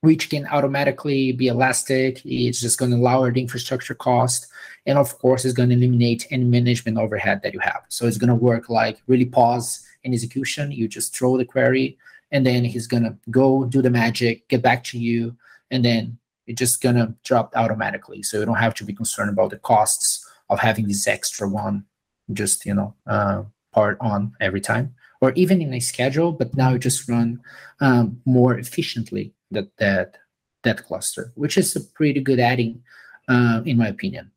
[0.00, 2.22] which can automatically be elastic.
[2.24, 4.46] It's just going to lower the infrastructure cost.
[4.86, 7.82] And of course, it's going to eliminate any management overhead that you have.
[7.88, 10.72] So it's going to work like really pause in execution.
[10.72, 11.98] You just throw the query,
[12.30, 15.36] and then he's going to go do the magic, get back to you
[15.70, 18.22] and then it's just gonna drop automatically.
[18.22, 21.84] So you don't have to be concerned about the costs of having this extra one,
[22.32, 26.32] just you know, uh, part on every time, or even in a schedule.
[26.32, 27.40] But now you just run
[27.80, 30.18] um, more efficiently that that
[30.64, 32.82] that cluster, which is a pretty good adding,
[33.28, 34.30] uh, in my opinion.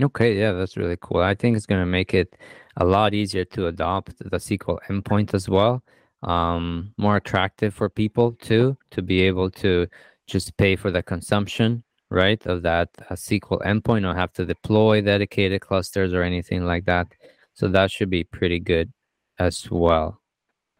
[0.00, 1.20] Okay, yeah, that's really cool.
[1.20, 2.36] I think it's going to make it
[2.76, 5.82] a lot easier to adopt the SQL endpoint as well.
[6.22, 9.86] Um, more attractive for people too to be able to
[10.26, 15.00] just pay for the consumption, right, of that uh, SQL endpoint, or have to deploy
[15.00, 17.08] dedicated clusters or anything like that.
[17.54, 18.92] So that should be pretty good
[19.38, 20.19] as well.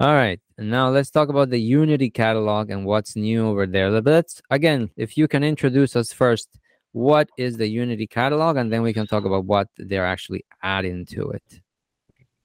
[0.01, 3.91] All right, now let's talk about the Unity catalog and what's new over there.
[3.91, 6.49] Let's again, if you can introduce us first,
[6.93, 11.05] what is the Unity catalog, and then we can talk about what they're actually adding
[11.05, 11.43] to it.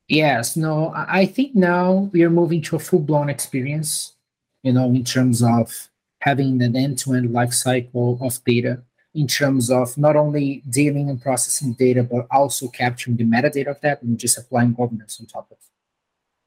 [0.09, 4.15] Yes, no, I think now we are moving to a full blown experience,
[4.61, 5.87] you know, in terms of
[6.19, 11.09] having an end to end life cycle of data, in terms of not only dealing
[11.09, 15.25] and processing data, but also capturing the metadata of that and just applying governance on
[15.25, 15.63] top of it.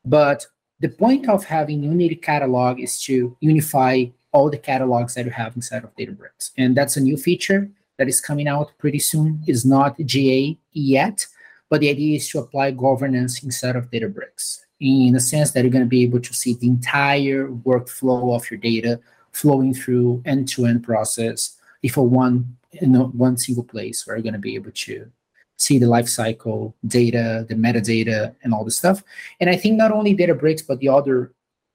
[0.05, 0.47] But
[0.81, 5.57] the point of having Unity catalog is to unify all the catalogs that you have
[5.57, 6.53] inside of Databricks.
[6.57, 9.43] And that's a new feature that is coming out pretty soon.
[9.47, 11.27] It's not GA yet,
[11.69, 15.73] but the idea is to apply governance inside of Databricks in a sense that you're
[15.73, 19.01] going to be able to see the entire workflow of your data
[19.33, 24.38] flowing through end-to-end process if a one in one single place where you're going to
[24.38, 25.11] be able to
[25.59, 29.03] see the lifecycle data, the metadata, and all the stuff.
[29.40, 31.33] And I think not only Databricks, but the other,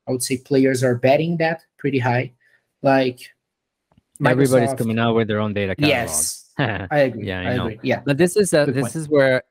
[0.08, 2.32] I would say, players are betting that pretty high.
[2.82, 3.19] Like
[4.19, 4.32] Microsoft.
[4.32, 5.89] everybody's coming out with their own data catalog.
[5.89, 7.28] Yes, I agree.
[7.28, 7.65] yeah, I, I know.
[7.67, 7.80] Agree.
[7.84, 8.96] Yeah, but this is a, this point.
[8.96, 9.43] is where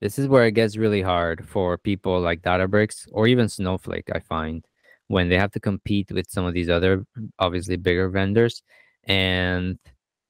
[0.00, 4.08] this is where it gets really hard for people like Databricks or even Snowflake.
[4.12, 4.64] I find
[5.08, 7.04] when they have to compete with some of these other
[7.38, 8.62] obviously bigger vendors
[9.04, 9.78] and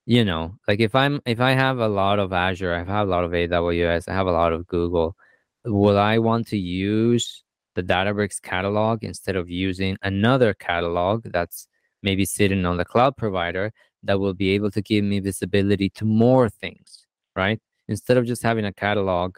[0.06, 3.10] you know like if i'm if i have a lot of azure i have a
[3.10, 5.16] lot of aws i have a lot of google
[5.64, 7.42] will i want to use
[7.74, 11.66] the databricks catalog instead of using another catalog that's
[12.02, 16.04] maybe sitting on the cloud provider that will be able to give me visibility to
[16.04, 17.60] more things right?
[17.88, 19.36] Instead of just having a catalog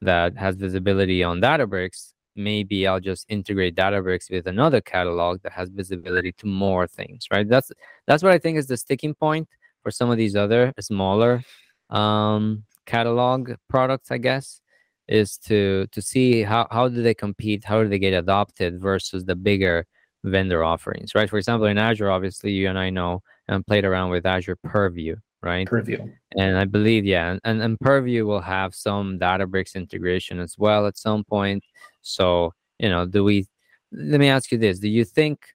[0.00, 5.70] that has visibility on databricks maybe i'll just integrate databricks with another catalog that has
[5.70, 7.48] visibility to more things right?
[7.48, 7.70] That's
[8.06, 9.48] that's what i think is the sticking point
[9.86, 11.44] for some of these other smaller
[11.90, 14.60] um, catalog products, I guess,
[15.06, 19.24] is to to see how how do they compete, how do they get adopted versus
[19.24, 19.86] the bigger
[20.24, 21.30] vendor offerings, right?
[21.30, 25.14] For example, in Azure, obviously you and I know and played around with Azure Purview,
[25.40, 25.68] right?
[25.68, 26.00] Purview.
[26.36, 30.98] And I believe, yeah, and, and Purview will have some Databricks integration as well at
[30.98, 31.62] some point.
[32.02, 33.46] So, you know, do we
[33.92, 34.80] let me ask you this.
[34.80, 35.46] Do you think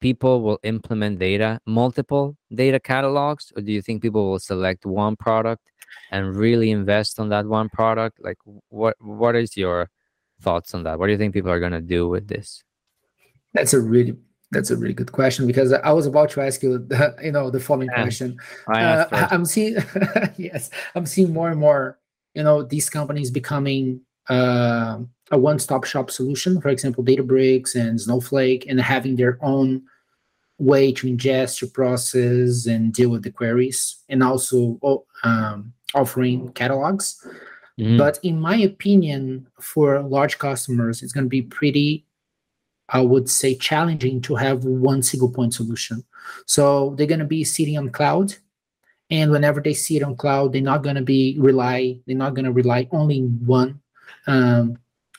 [0.00, 5.16] people will implement data, multiple data catalogs, or do you think people will select one
[5.16, 5.62] product
[6.10, 8.18] and really invest on that one product?
[8.20, 9.90] Like, what what is your
[10.40, 10.98] thoughts on that?
[10.98, 12.62] What do you think people are going to do with this?
[13.54, 14.16] That's a really
[14.52, 17.50] that's a really good question because I was about to ask you, the, you know,
[17.50, 18.38] the following yeah, question.
[18.72, 19.76] Uh, I'm seeing,
[20.36, 21.98] yes, I'm seeing more and more,
[22.34, 24.98] you know, these companies becoming uh,
[25.30, 26.60] a one-stop shop solution.
[26.60, 29.82] For example, Databricks and Snowflake, and having their own
[30.58, 34.78] way to ingest, to process, and deal with the queries, and also
[35.22, 37.26] um, offering catalogs.
[37.78, 37.98] Mm-hmm.
[37.98, 42.06] But in my opinion, for large customers, it's going to be pretty,
[42.88, 46.02] I would say, challenging to have one single point solution.
[46.46, 48.34] So they're going to be sitting on cloud,
[49.10, 52.00] and whenever they see it on cloud, they're not going to be rely.
[52.06, 53.80] They're not going to rely only one
[54.26, 54.78] um,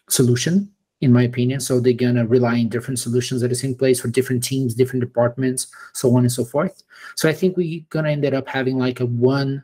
[0.09, 1.59] solution in my opinion.
[1.59, 5.01] So they're gonna rely on different solutions that is in place for different teams, different
[5.01, 6.83] departments, so on and so forth.
[7.15, 9.63] So I think we're gonna end up having like a one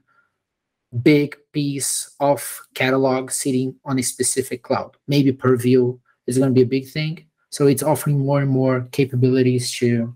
[1.02, 4.96] big piece of catalog sitting on a specific cloud.
[5.08, 7.26] Maybe Purview is gonna be a big thing.
[7.50, 10.16] So it's offering more and more capabilities to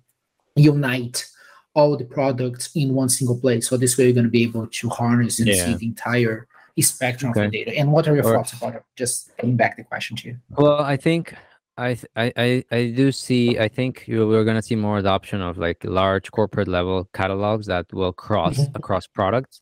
[0.56, 1.28] unite
[1.74, 3.68] all the products in one single place.
[3.68, 5.66] So this way you're gonna be able to harness and yeah.
[5.66, 6.48] see the entire
[6.82, 7.46] spectrum okay.
[7.46, 7.78] of the data.
[7.78, 8.84] And what are your or, thoughts about it?
[8.96, 10.38] Just getting back the question to you.
[10.52, 11.36] Well, I think
[11.78, 13.60] I I I do see.
[13.60, 17.92] I think we're going to see more adoption of like large corporate level catalogs that
[17.94, 18.76] will cross mm-hmm.
[18.76, 19.62] across products.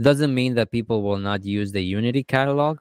[0.00, 2.80] Doesn't mean that people will not use the Unity catalog,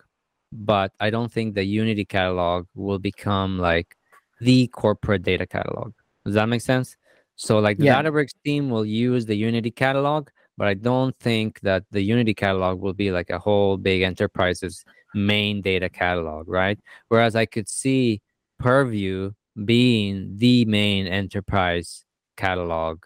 [0.52, 3.96] but I don't think the Unity catalog will become like
[4.42, 5.94] the corporate data catalog.
[6.26, 6.98] Does that make sense?
[7.38, 8.02] So like the yeah.
[8.02, 12.80] Databricks team will use the Unity catalog, but I don't think that the Unity catalog
[12.80, 16.80] will be like a whole big enterprise's main data catalog, right?
[17.10, 18.22] Whereas I could see
[18.60, 19.32] Purview
[19.65, 22.04] being the main enterprise
[22.38, 23.04] catalog,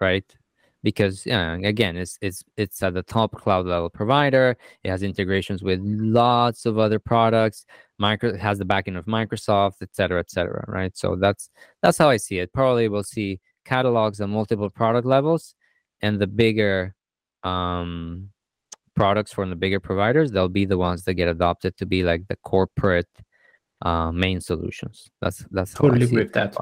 [0.00, 0.24] right?
[0.82, 4.56] Because yeah, again, it's it's it's at the top cloud level provider.
[4.84, 7.64] It has integrations with lots of other products.
[7.98, 10.96] Micro has the backing of Microsoft, et cetera, et cetera, right?
[10.96, 11.50] So that's
[11.82, 12.52] that's how I see it.
[12.52, 15.55] Probably we'll see catalogs on multiple product levels
[16.02, 16.94] and the bigger
[17.42, 18.30] um,
[18.94, 22.26] products from the bigger providers, they'll be the ones that get adopted to be like
[22.28, 23.08] the corporate
[23.82, 25.08] uh, main solutions.
[25.20, 26.56] That's that's totally agree with that.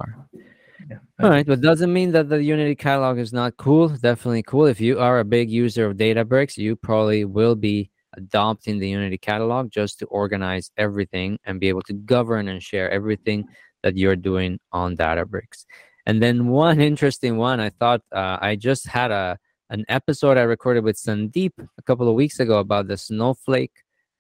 [0.90, 0.98] Yeah.
[1.22, 3.88] All right, but doesn't mean that the Unity catalog is not cool.
[3.88, 4.66] Definitely cool.
[4.66, 9.16] If you are a big user of Databricks, you probably will be adopting the Unity
[9.16, 13.46] catalog just to organize everything and be able to govern and share everything
[13.82, 15.64] that you're doing on Databricks.
[16.06, 19.38] And then one interesting one, I thought uh, I just had a
[19.70, 23.72] an episode I recorded with Sandeep a couple of weeks ago about the Snowflake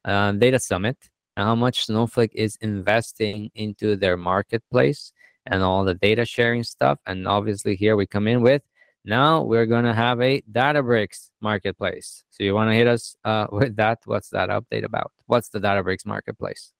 [0.04, 0.96] uh, Data Summit
[1.36, 5.12] and how much Snowflake is investing into their marketplace
[5.46, 6.98] and all the data sharing stuff.
[7.06, 8.62] And obviously, here we come in with
[9.04, 12.24] now we're going to have a Databricks marketplace.
[12.30, 13.98] So, you want to hit us uh, with that?
[14.06, 15.12] What's that update about?
[15.26, 16.72] What's the Databricks marketplace?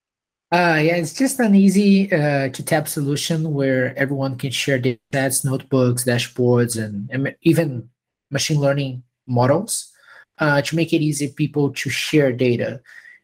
[0.54, 5.00] Uh, yeah, it's just an easy uh, to tap solution where everyone can share data
[5.12, 7.90] sets, notebooks, dashboards, and, and even
[8.30, 9.90] machine learning models
[10.38, 12.80] uh, to make it easy for people to share data.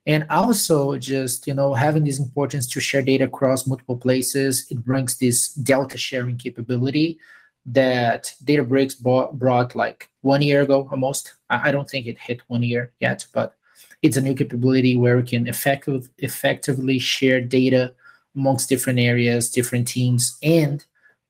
[0.09, 4.85] And also just you know having this importance to share data across multiple places it
[4.85, 7.21] brings this delta sharing capability
[7.65, 11.35] that databricks bought, brought like one year ago almost.
[11.49, 13.55] I, don't think it hit one year yet but
[14.03, 17.93] it's a new capability where we can effective, effectively share data
[18.37, 20.85] amongst different areas different teams and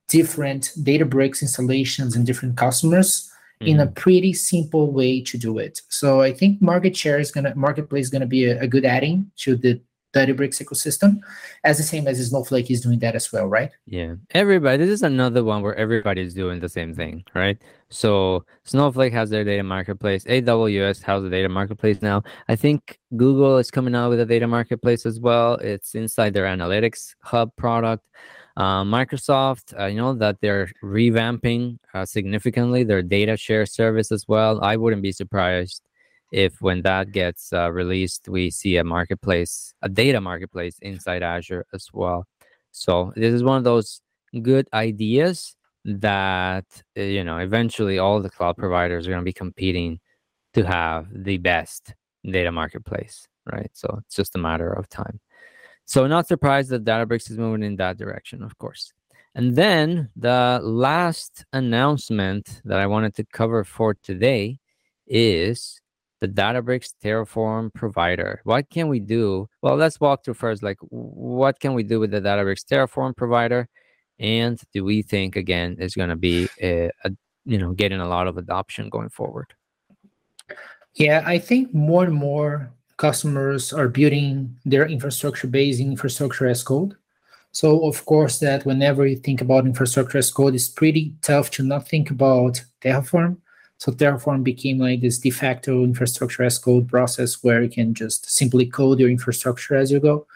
[0.07, 3.93] different databricks installations and different customers in a mm-hmm.
[3.93, 5.81] pretty simple way to do it.
[5.89, 9.31] So I think market share is gonna marketplace is gonna be a, a good adding
[9.37, 9.79] to the
[10.13, 11.21] Databricks ecosystem,
[11.63, 13.71] as the same as Snowflake is doing that as well, right?
[13.85, 14.77] Yeah, everybody.
[14.77, 17.61] This is another one where everybody is doing the same thing, right?
[17.91, 20.23] So Snowflake has their data marketplace.
[20.23, 22.23] AWS has a data marketplace now.
[22.47, 25.55] I think Google is coming out with a data marketplace as well.
[25.55, 28.05] It's inside their Analytics Hub product.
[28.55, 34.25] Uh, Microsoft, uh, you know that they're revamping uh, significantly their data share service as
[34.27, 34.63] well.
[34.63, 35.81] I wouldn't be surprised
[36.31, 41.65] if when that gets uh, released, we see a marketplace, a data marketplace inside Azure
[41.73, 42.25] as well.
[42.71, 44.01] So this is one of those
[44.41, 45.55] good ideas
[45.85, 46.65] that
[46.97, 49.99] uh, you know eventually all the cloud providers are going to be competing
[50.53, 53.71] to have the best data marketplace, right?
[53.73, 55.19] So it's just a matter of time.
[55.85, 58.93] So not surprised that Databricks is moving in that direction, of course.
[59.33, 64.59] And then the last announcement that I wanted to cover for today
[65.07, 65.81] is
[66.19, 68.41] the Databricks Terraform provider.
[68.43, 69.47] What can we do?
[69.61, 73.67] Well, let's walk through first, like what can we do with the Databricks Terraform provider?
[74.21, 77.11] And do we think again is going to be a, a,
[77.43, 79.53] you know getting a lot of adoption going forward?
[80.95, 86.61] Yeah, I think more and more customers are building their infrastructure based in infrastructure as
[86.61, 86.95] code.
[87.51, 91.63] So of course that whenever you think about infrastructure as code, it's pretty tough to
[91.63, 93.37] not think about Terraform.
[93.77, 98.29] So Terraform became like this de facto infrastructure as code process where you can just
[98.29, 100.27] simply code your infrastructure as you go.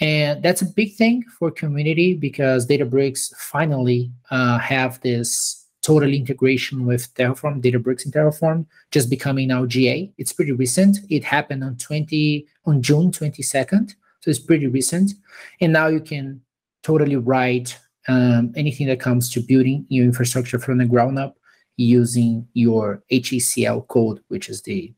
[0.00, 6.86] And that's a big thing for community because Databricks finally uh, have this total integration
[6.86, 10.10] with Terraform, Databricks and Terraform, just becoming now GA.
[10.16, 10.98] It's pretty recent.
[11.10, 15.12] It happened on 20 on June 22nd, so it's pretty recent.
[15.60, 16.40] And now you can
[16.82, 17.78] totally write
[18.08, 21.36] um, anything that comes to building your infrastructure from the ground up
[21.76, 24.92] using your HCL code, which is the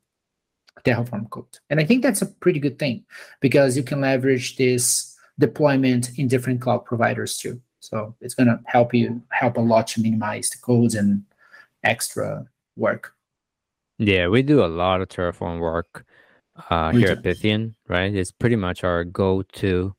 [0.84, 1.58] Terraform code.
[1.70, 3.04] And I think that's a pretty good thing
[3.40, 7.60] because you can leverage this deployment in different cloud providers too.
[7.80, 11.22] So it's going to help you help a lot to minimize the codes and
[11.84, 12.44] extra
[12.76, 13.12] work.
[13.98, 16.04] Yeah, we do a lot of Terraform work
[16.70, 18.14] uh, here at Pythian, right?
[18.14, 19.94] It's pretty much our go-to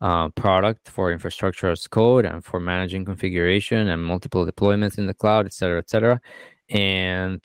[0.00, 5.14] uh, product for infrastructure as code and for managing configuration and multiple deployments in the
[5.14, 6.20] cloud, et cetera, et cetera.
[6.68, 7.44] And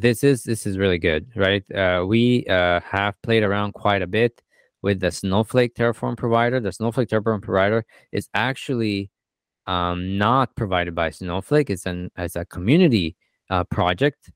[0.00, 1.64] this is this is really good, right?
[1.72, 4.42] Uh, we uh, have played around quite a bit
[4.82, 6.60] with the Snowflake Terraform provider.
[6.60, 9.10] The Snowflake Terraform provider is actually
[9.66, 11.70] um, not provided by Snowflake.
[11.70, 13.16] It's an as a community
[13.50, 14.30] uh, project,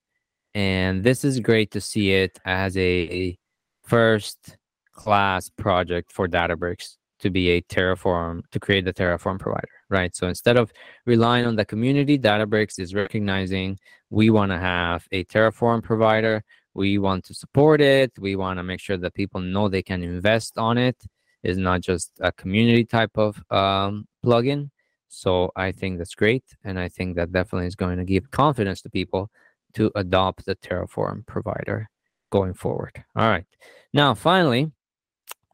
[0.55, 3.39] and this is great to see it as a
[3.85, 4.57] first
[4.93, 10.15] class project for Databricks to be a Terraform to create the Terraform provider, right?
[10.15, 10.73] So instead of
[11.07, 13.79] relying on the community, Databricks is recognizing
[14.11, 16.45] we want to have a Terraform provider.
[16.75, 18.13] We want to support it.
[18.19, 20.97] We want to make sure that people know they can invest on it.
[21.43, 24.71] It's not just a community type of um, plugin.
[25.15, 28.81] So i think that's great and i think that definitely is going to give confidence
[28.81, 29.31] to people
[29.75, 31.91] to adopt the terraform provider
[32.31, 33.05] going forward.
[33.15, 33.45] All right.
[33.93, 34.73] Now finally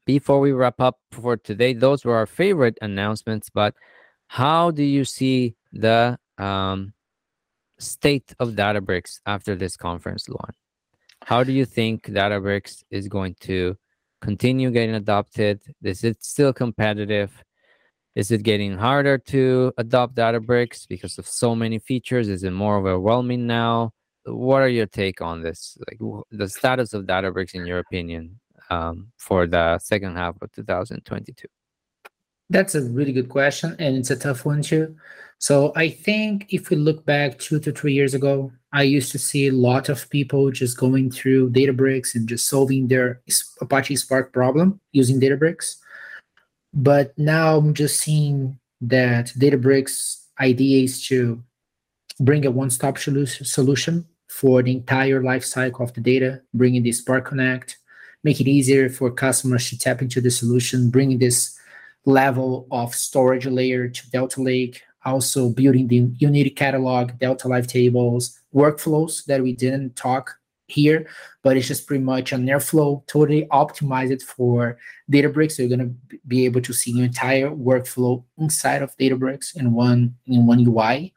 [0.08, 3.74] before we wrap up for today those were our favorite announcements but
[4.26, 6.92] how do you see the um,
[7.78, 10.54] state of databricks after this conference Luan?
[11.24, 13.76] How do you think Databricks is going to
[14.20, 15.60] continue getting adopted?
[15.82, 17.44] Is it still competitive?
[18.14, 22.28] Is it getting harder to adopt Databricks because of so many features?
[22.28, 23.92] Is it more overwhelming now?
[24.24, 25.76] What are your take on this?
[25.86, 28.40] Like the status of Databricks, in your opinion,
[28.70, 31.46] um, for the second half of 2022?
[32.50, 34.96] That's a really good question, and it's a tough one too.
[35.38, 39.18] So I think if we look back two to three years ago, I used to
[39.18, 43.20] see a lot of people just going through Databricks and just solving their
[43.60, 45.76] Apache Spark problem using Databricks.
[46.74, 51.42] But now I'm just seeing that Databricks idea is to
[52.20, 57.26] bring a one-stop solution for the entire life cycle of the data, bringing the Spark
[57.26, 57.77] Connect,
[58.28, 61.58] make it easier for customers to tap into the solution, bringing this
[62.04, 68.38] level of storage layer to Delta Lake, also building the Unity catalog, Delta Live tables,
[68.54, 70.24] workflows that we didn't talk
[70.66, 71.08] here,
[71.42, 74.78] but it's just pretty much an Airflow, totally optimized for
[75.10, 75.52] Databricks.
[75.52, 75.94] So you're to
[76.26, 81.14] be able to see your entire workflow inside of Databricks in one in one UI.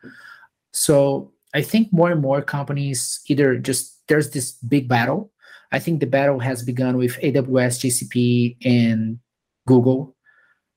[0.71, 5.31] So I think more and more companies either just there's this big battle.
[5.71, 9.19] I think the battle has begun with AWS, GCP, and
[9.67, 10.15] Google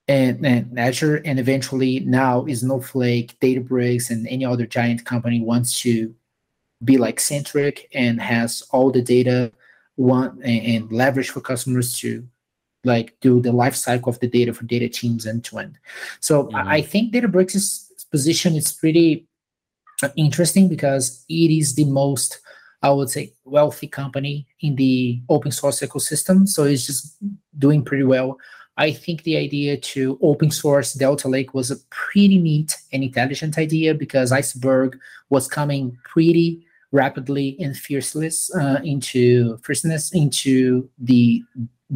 [0.07, 5.81] and, and Azure, and eventually now is Snowflake, Databricks, and any other giant company wants
[5.81, 6.15] to
[6.83, 9.51] be like centric and has all the data
[9.97, 12.27] one and, and leverage for customers to
[12.85, 15.79] like do the life cycle of the data for data teams end to end.
[16.21, 16.57] So mm-hmm.
[16.57, 19.27] I, I think Databricks' position is pretty
[20.17, 22.41] interesting because it is the most
[22.85, 26.47] I would say wealthy company in the open source ecosystem.
[26.47, 27.17] So it's just
[27.59, 28.39] doing pretty well.
[28.77, 33.57] I think the idea to open source Delta Lake was a pretty neat and intelligent
[33.57, 34.99] idea because Iceberg
[35.31, 38.31] was coming pretty rapidly and fiercely
[38.61, 41.43] uh, into fierceness into the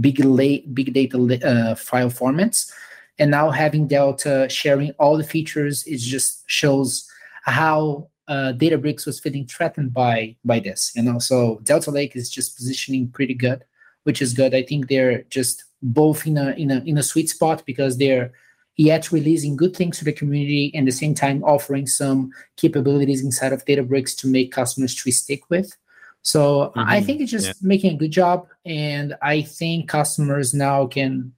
[0.01, 2.73] big late big data uh, file formats,
[3.19, 7.09] and now having Delta sharing all the features, it just shows
[7.43, 10.93] how uh, Databricks was feeling threatened by by this.
[10.95, 13.65] You know, so Delta Lake is just positioning pretty good,
[14.05, 14.55] which is good.
[14.55, 18.33] I think they're just both in a in a in a sweet spot because they're
[18.77, 23.25] yet releasing good things to the community and at the same time offering some capabilities
[23.25, 25.77] inside of Databricks to make customers to stick with.
[26.23, 26.81] So mm-hmm.
[26.81, 27.53] I think it's just yeah.
[27.63, 31.33] making a good job, and I think customers now can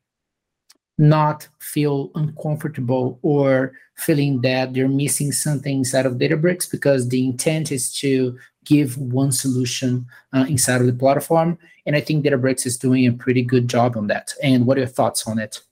[1.00, 7.72] not feel uncomfortable or feeling that they're missing something inside of Databricks because the intent
[7.72, 11.58] is to give one solution uh, inside of the platform.
[11.86, 14.34] And I think Databricks is doing a pretty good job on that.
[14.42, 15.62] And what are your thoughts on it?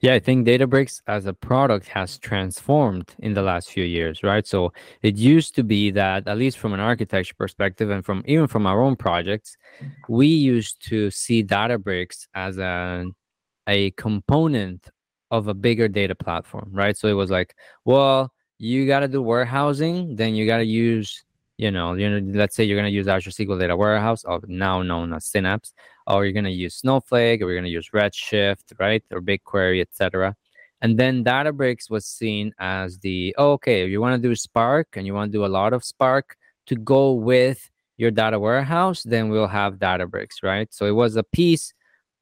[0.00, 4.46] Yeah, I think Databricks as a product has transformed in the last few years, right?
[4.46, 4.72] So
[5.02, 8.66] it used to be that, at least from an architecture perspective, and from even from
[8.66, 9.58] our own projects,
[10.08, 13.04] we used to see Databricks as a
[13.70, 14.90] a component
[15.30, 16.96] of a bigger data platform, right?
[16.98, 17.54] So it was like,
[17.84, 21.24] well, you got to do warehousing, then you got to use,
[21.56, 24.40] you know, you know, let's say you're going to use Azure SQL Data Warehouse, or
[24.48, 25.72] now known as Synapse,
[26.08, 29.80] or you're going to use Snowflake, or you're going to use Redshift, right, or BigQuery,
[29.80, 30.34] etc.
[30.82, 34.96] And then Databricks was seen as the oh, okay, if you want to do Spark
[34.96, 39.04] and you want to do a lot of Spark to go with your data warehouse,
[39.04, 40.72] then we'll have Databricks, right?
[40.72, 41.72] So it was a piece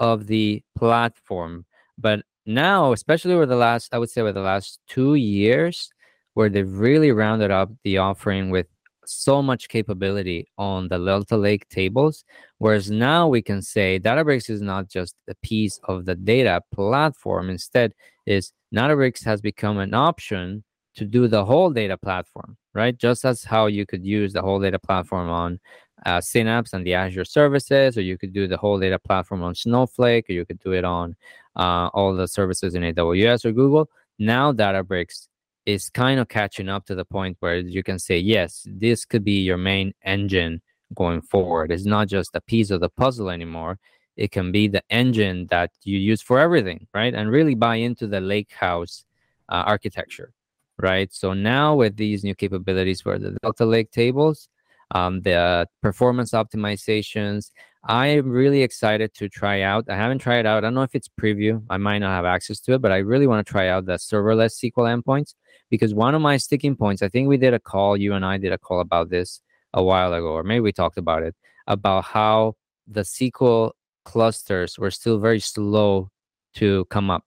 [0.01, 1.65] of the platform.
[1.97, 5.91] But now, especially over the last, I would say, over the last two years,
[6.35, 8.67] where they've really rounded up the offering with
[9.05, 12.25] so much capability on the Delta Lake tables.
[12.59, 17.51] Whereas now we can say Databricks is not just a piece of the data platform.
[17.51, 17.93] Instead,
[18.27, 20.63] is Databricks has become an option
[20.97, 22.97] to do the whole data platform, right?
[22.97, 25.61] Just as how you could use the whole data platform on
[26.07, 29.55] uh, Synapse and the Azure services, or you could do the whole data platform on
[29.55, 31.17] Snowflake, or you could do it on
[31.57, 33.91] uh, all the services in AWS or Google.
[34.19, 35.29] Now Databricks
[35.67, 39.25] is kind of catching up to the point where you can say, yes, this could
[39.25, 40.63] be your main engine
[40.95, 41.71] going forward.
[41.71, 43.79] It's not just a piece of the puzzle anymore.
[44.17, 47.15] It can be the engine that you use for everything, right?
[47.15, 49.05] And really buy into the lake house
[49.49, 50.33] uh, architecture,
[50.81, 51.13] right?
[51.13, 54.49] So now with these new capabilities for the Delta Lake tables,
[54.93, 57.51] um, the performance optimizations.
[57.85, 59.85] I am really excited to try out.
[59.89, 60.59] I haven't tried it out.
[60.59, 61.63] I don't know if it's preview.
[61.71, 63.95] I might not have access to it, but I really want to try out the
[63.95, 65.35] serverless SQL endpoints
[65.71, 68.39] because one of my sticking points, I think we did a call, you and I
[68.39, 69.41] did a call about this
[69.75, 71.35] a while ago, or maybe we talked about it,
[71.67, 72.57] about how
[72.87, 73.73] the SQL
[74.05, 76.11] clusters were still very slow
[76.55, 77.25] to come up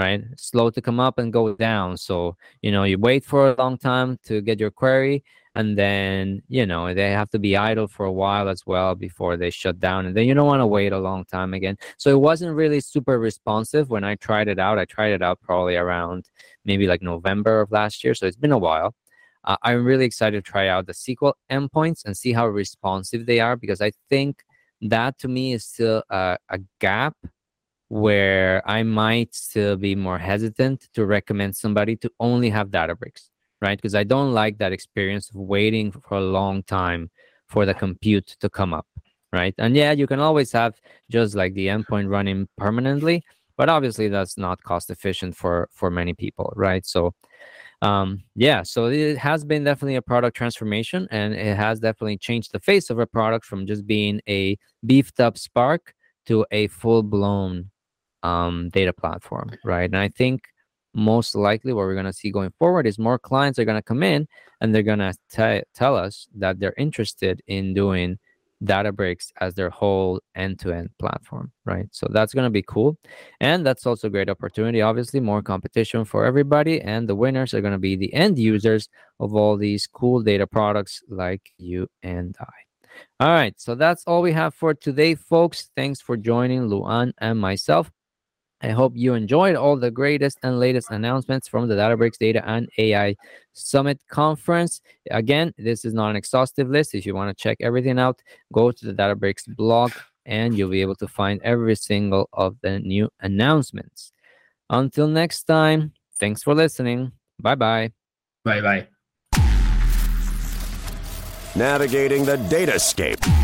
[0.00, 0.24] right?
[0.36, 1.96] Slow to come up and go down.
[1.96, 5.22] So you know you wait for a long time to get your query
[5.54, 9.36] and then you know they have to be idle for a while as well before
[9.36, 11.76] they shut down and then you don't want to wait a long time again.
[11.98, 14.78] So it wasn't really super responsive when i tried it out.
[14.78, 16.20] I tried it out probably around
[16.64, 18.94] maybe like november of last year so it's been a while.
[19.48, 23.40] Uh, i'm really excited to try out the sql endpoints and see how responsive they
[23.40, 24.32] are because i think
[24.94, 27.14] that to me is still a, a gap
[27.90, 33.30] where I might still be more hesitant to recommend somebody to only have Databricks,
[33.60, 33.76] right?
[33.76, 37.10] Because I don't like that experience of waiting for a long time
[37.48, 38.86] for the compute to come up,
[39.32, 39.54] right?
[39.58, 40.80] And yeah, you can always have
[41.10, 43.24] just like the endpoint running permanently,
[43.56, 46.86] but obviously that's not cost efficient for for many people, right?
[46.86, 47.12] So
[47.82, 52.52] um yeah so it has been definitely a product transformation and it has definitely changed
[52.52, 55.94] the face of a product from just being a beefed up spark
[56.26, 57.70] to a full blown
[58.22, 59.90] um, data platform, right?
[59.90, 60.42] And I think
[60.94, 63.82] most likely what we're going to see going forward is more clients are going to
[63.82, 64.26] come in
[64.60, 68.18] and they're going to t- tell us that they're interested in doing
[68.62, 71.86] Databricks as their whole end-to-end platform, right?
[71.92, 72.98] So that's going to be cool,
[73.40, 74.82] and that's also a great opportunity.
[74.82, 78.88] Obviously, more competition for everybody, and the winners are going to be the end users
[79.18, 82.52] of all these cool data products like you and I.
[83.18, 85.70] All right, so that's all we have for today, folks.
[85.74, 87.90] Thanks for joining Luan and myself.
[88.62, 92.68] I hope you enjoyed all the greatest and latest announcements from the Databricks Data and
[92.76, 93.16] AI
[93.54, 94.80] Summit Conference.
[95.10, 96.94] Again, this is not an exhaustive list.
[96.94, 98.20] If you want to check everything out,
[98.52, 99.92] go to the Databricks blog
[100.26, 104.12] and you'll be able to find every single of the new announcements.
[104.68, 107.12] Until next time, thanks for listening.
[107.40, 107.92] Bye bye.
[108.44, 108.86] Bye bye.
[111.56, 113.39] Navigating the datascape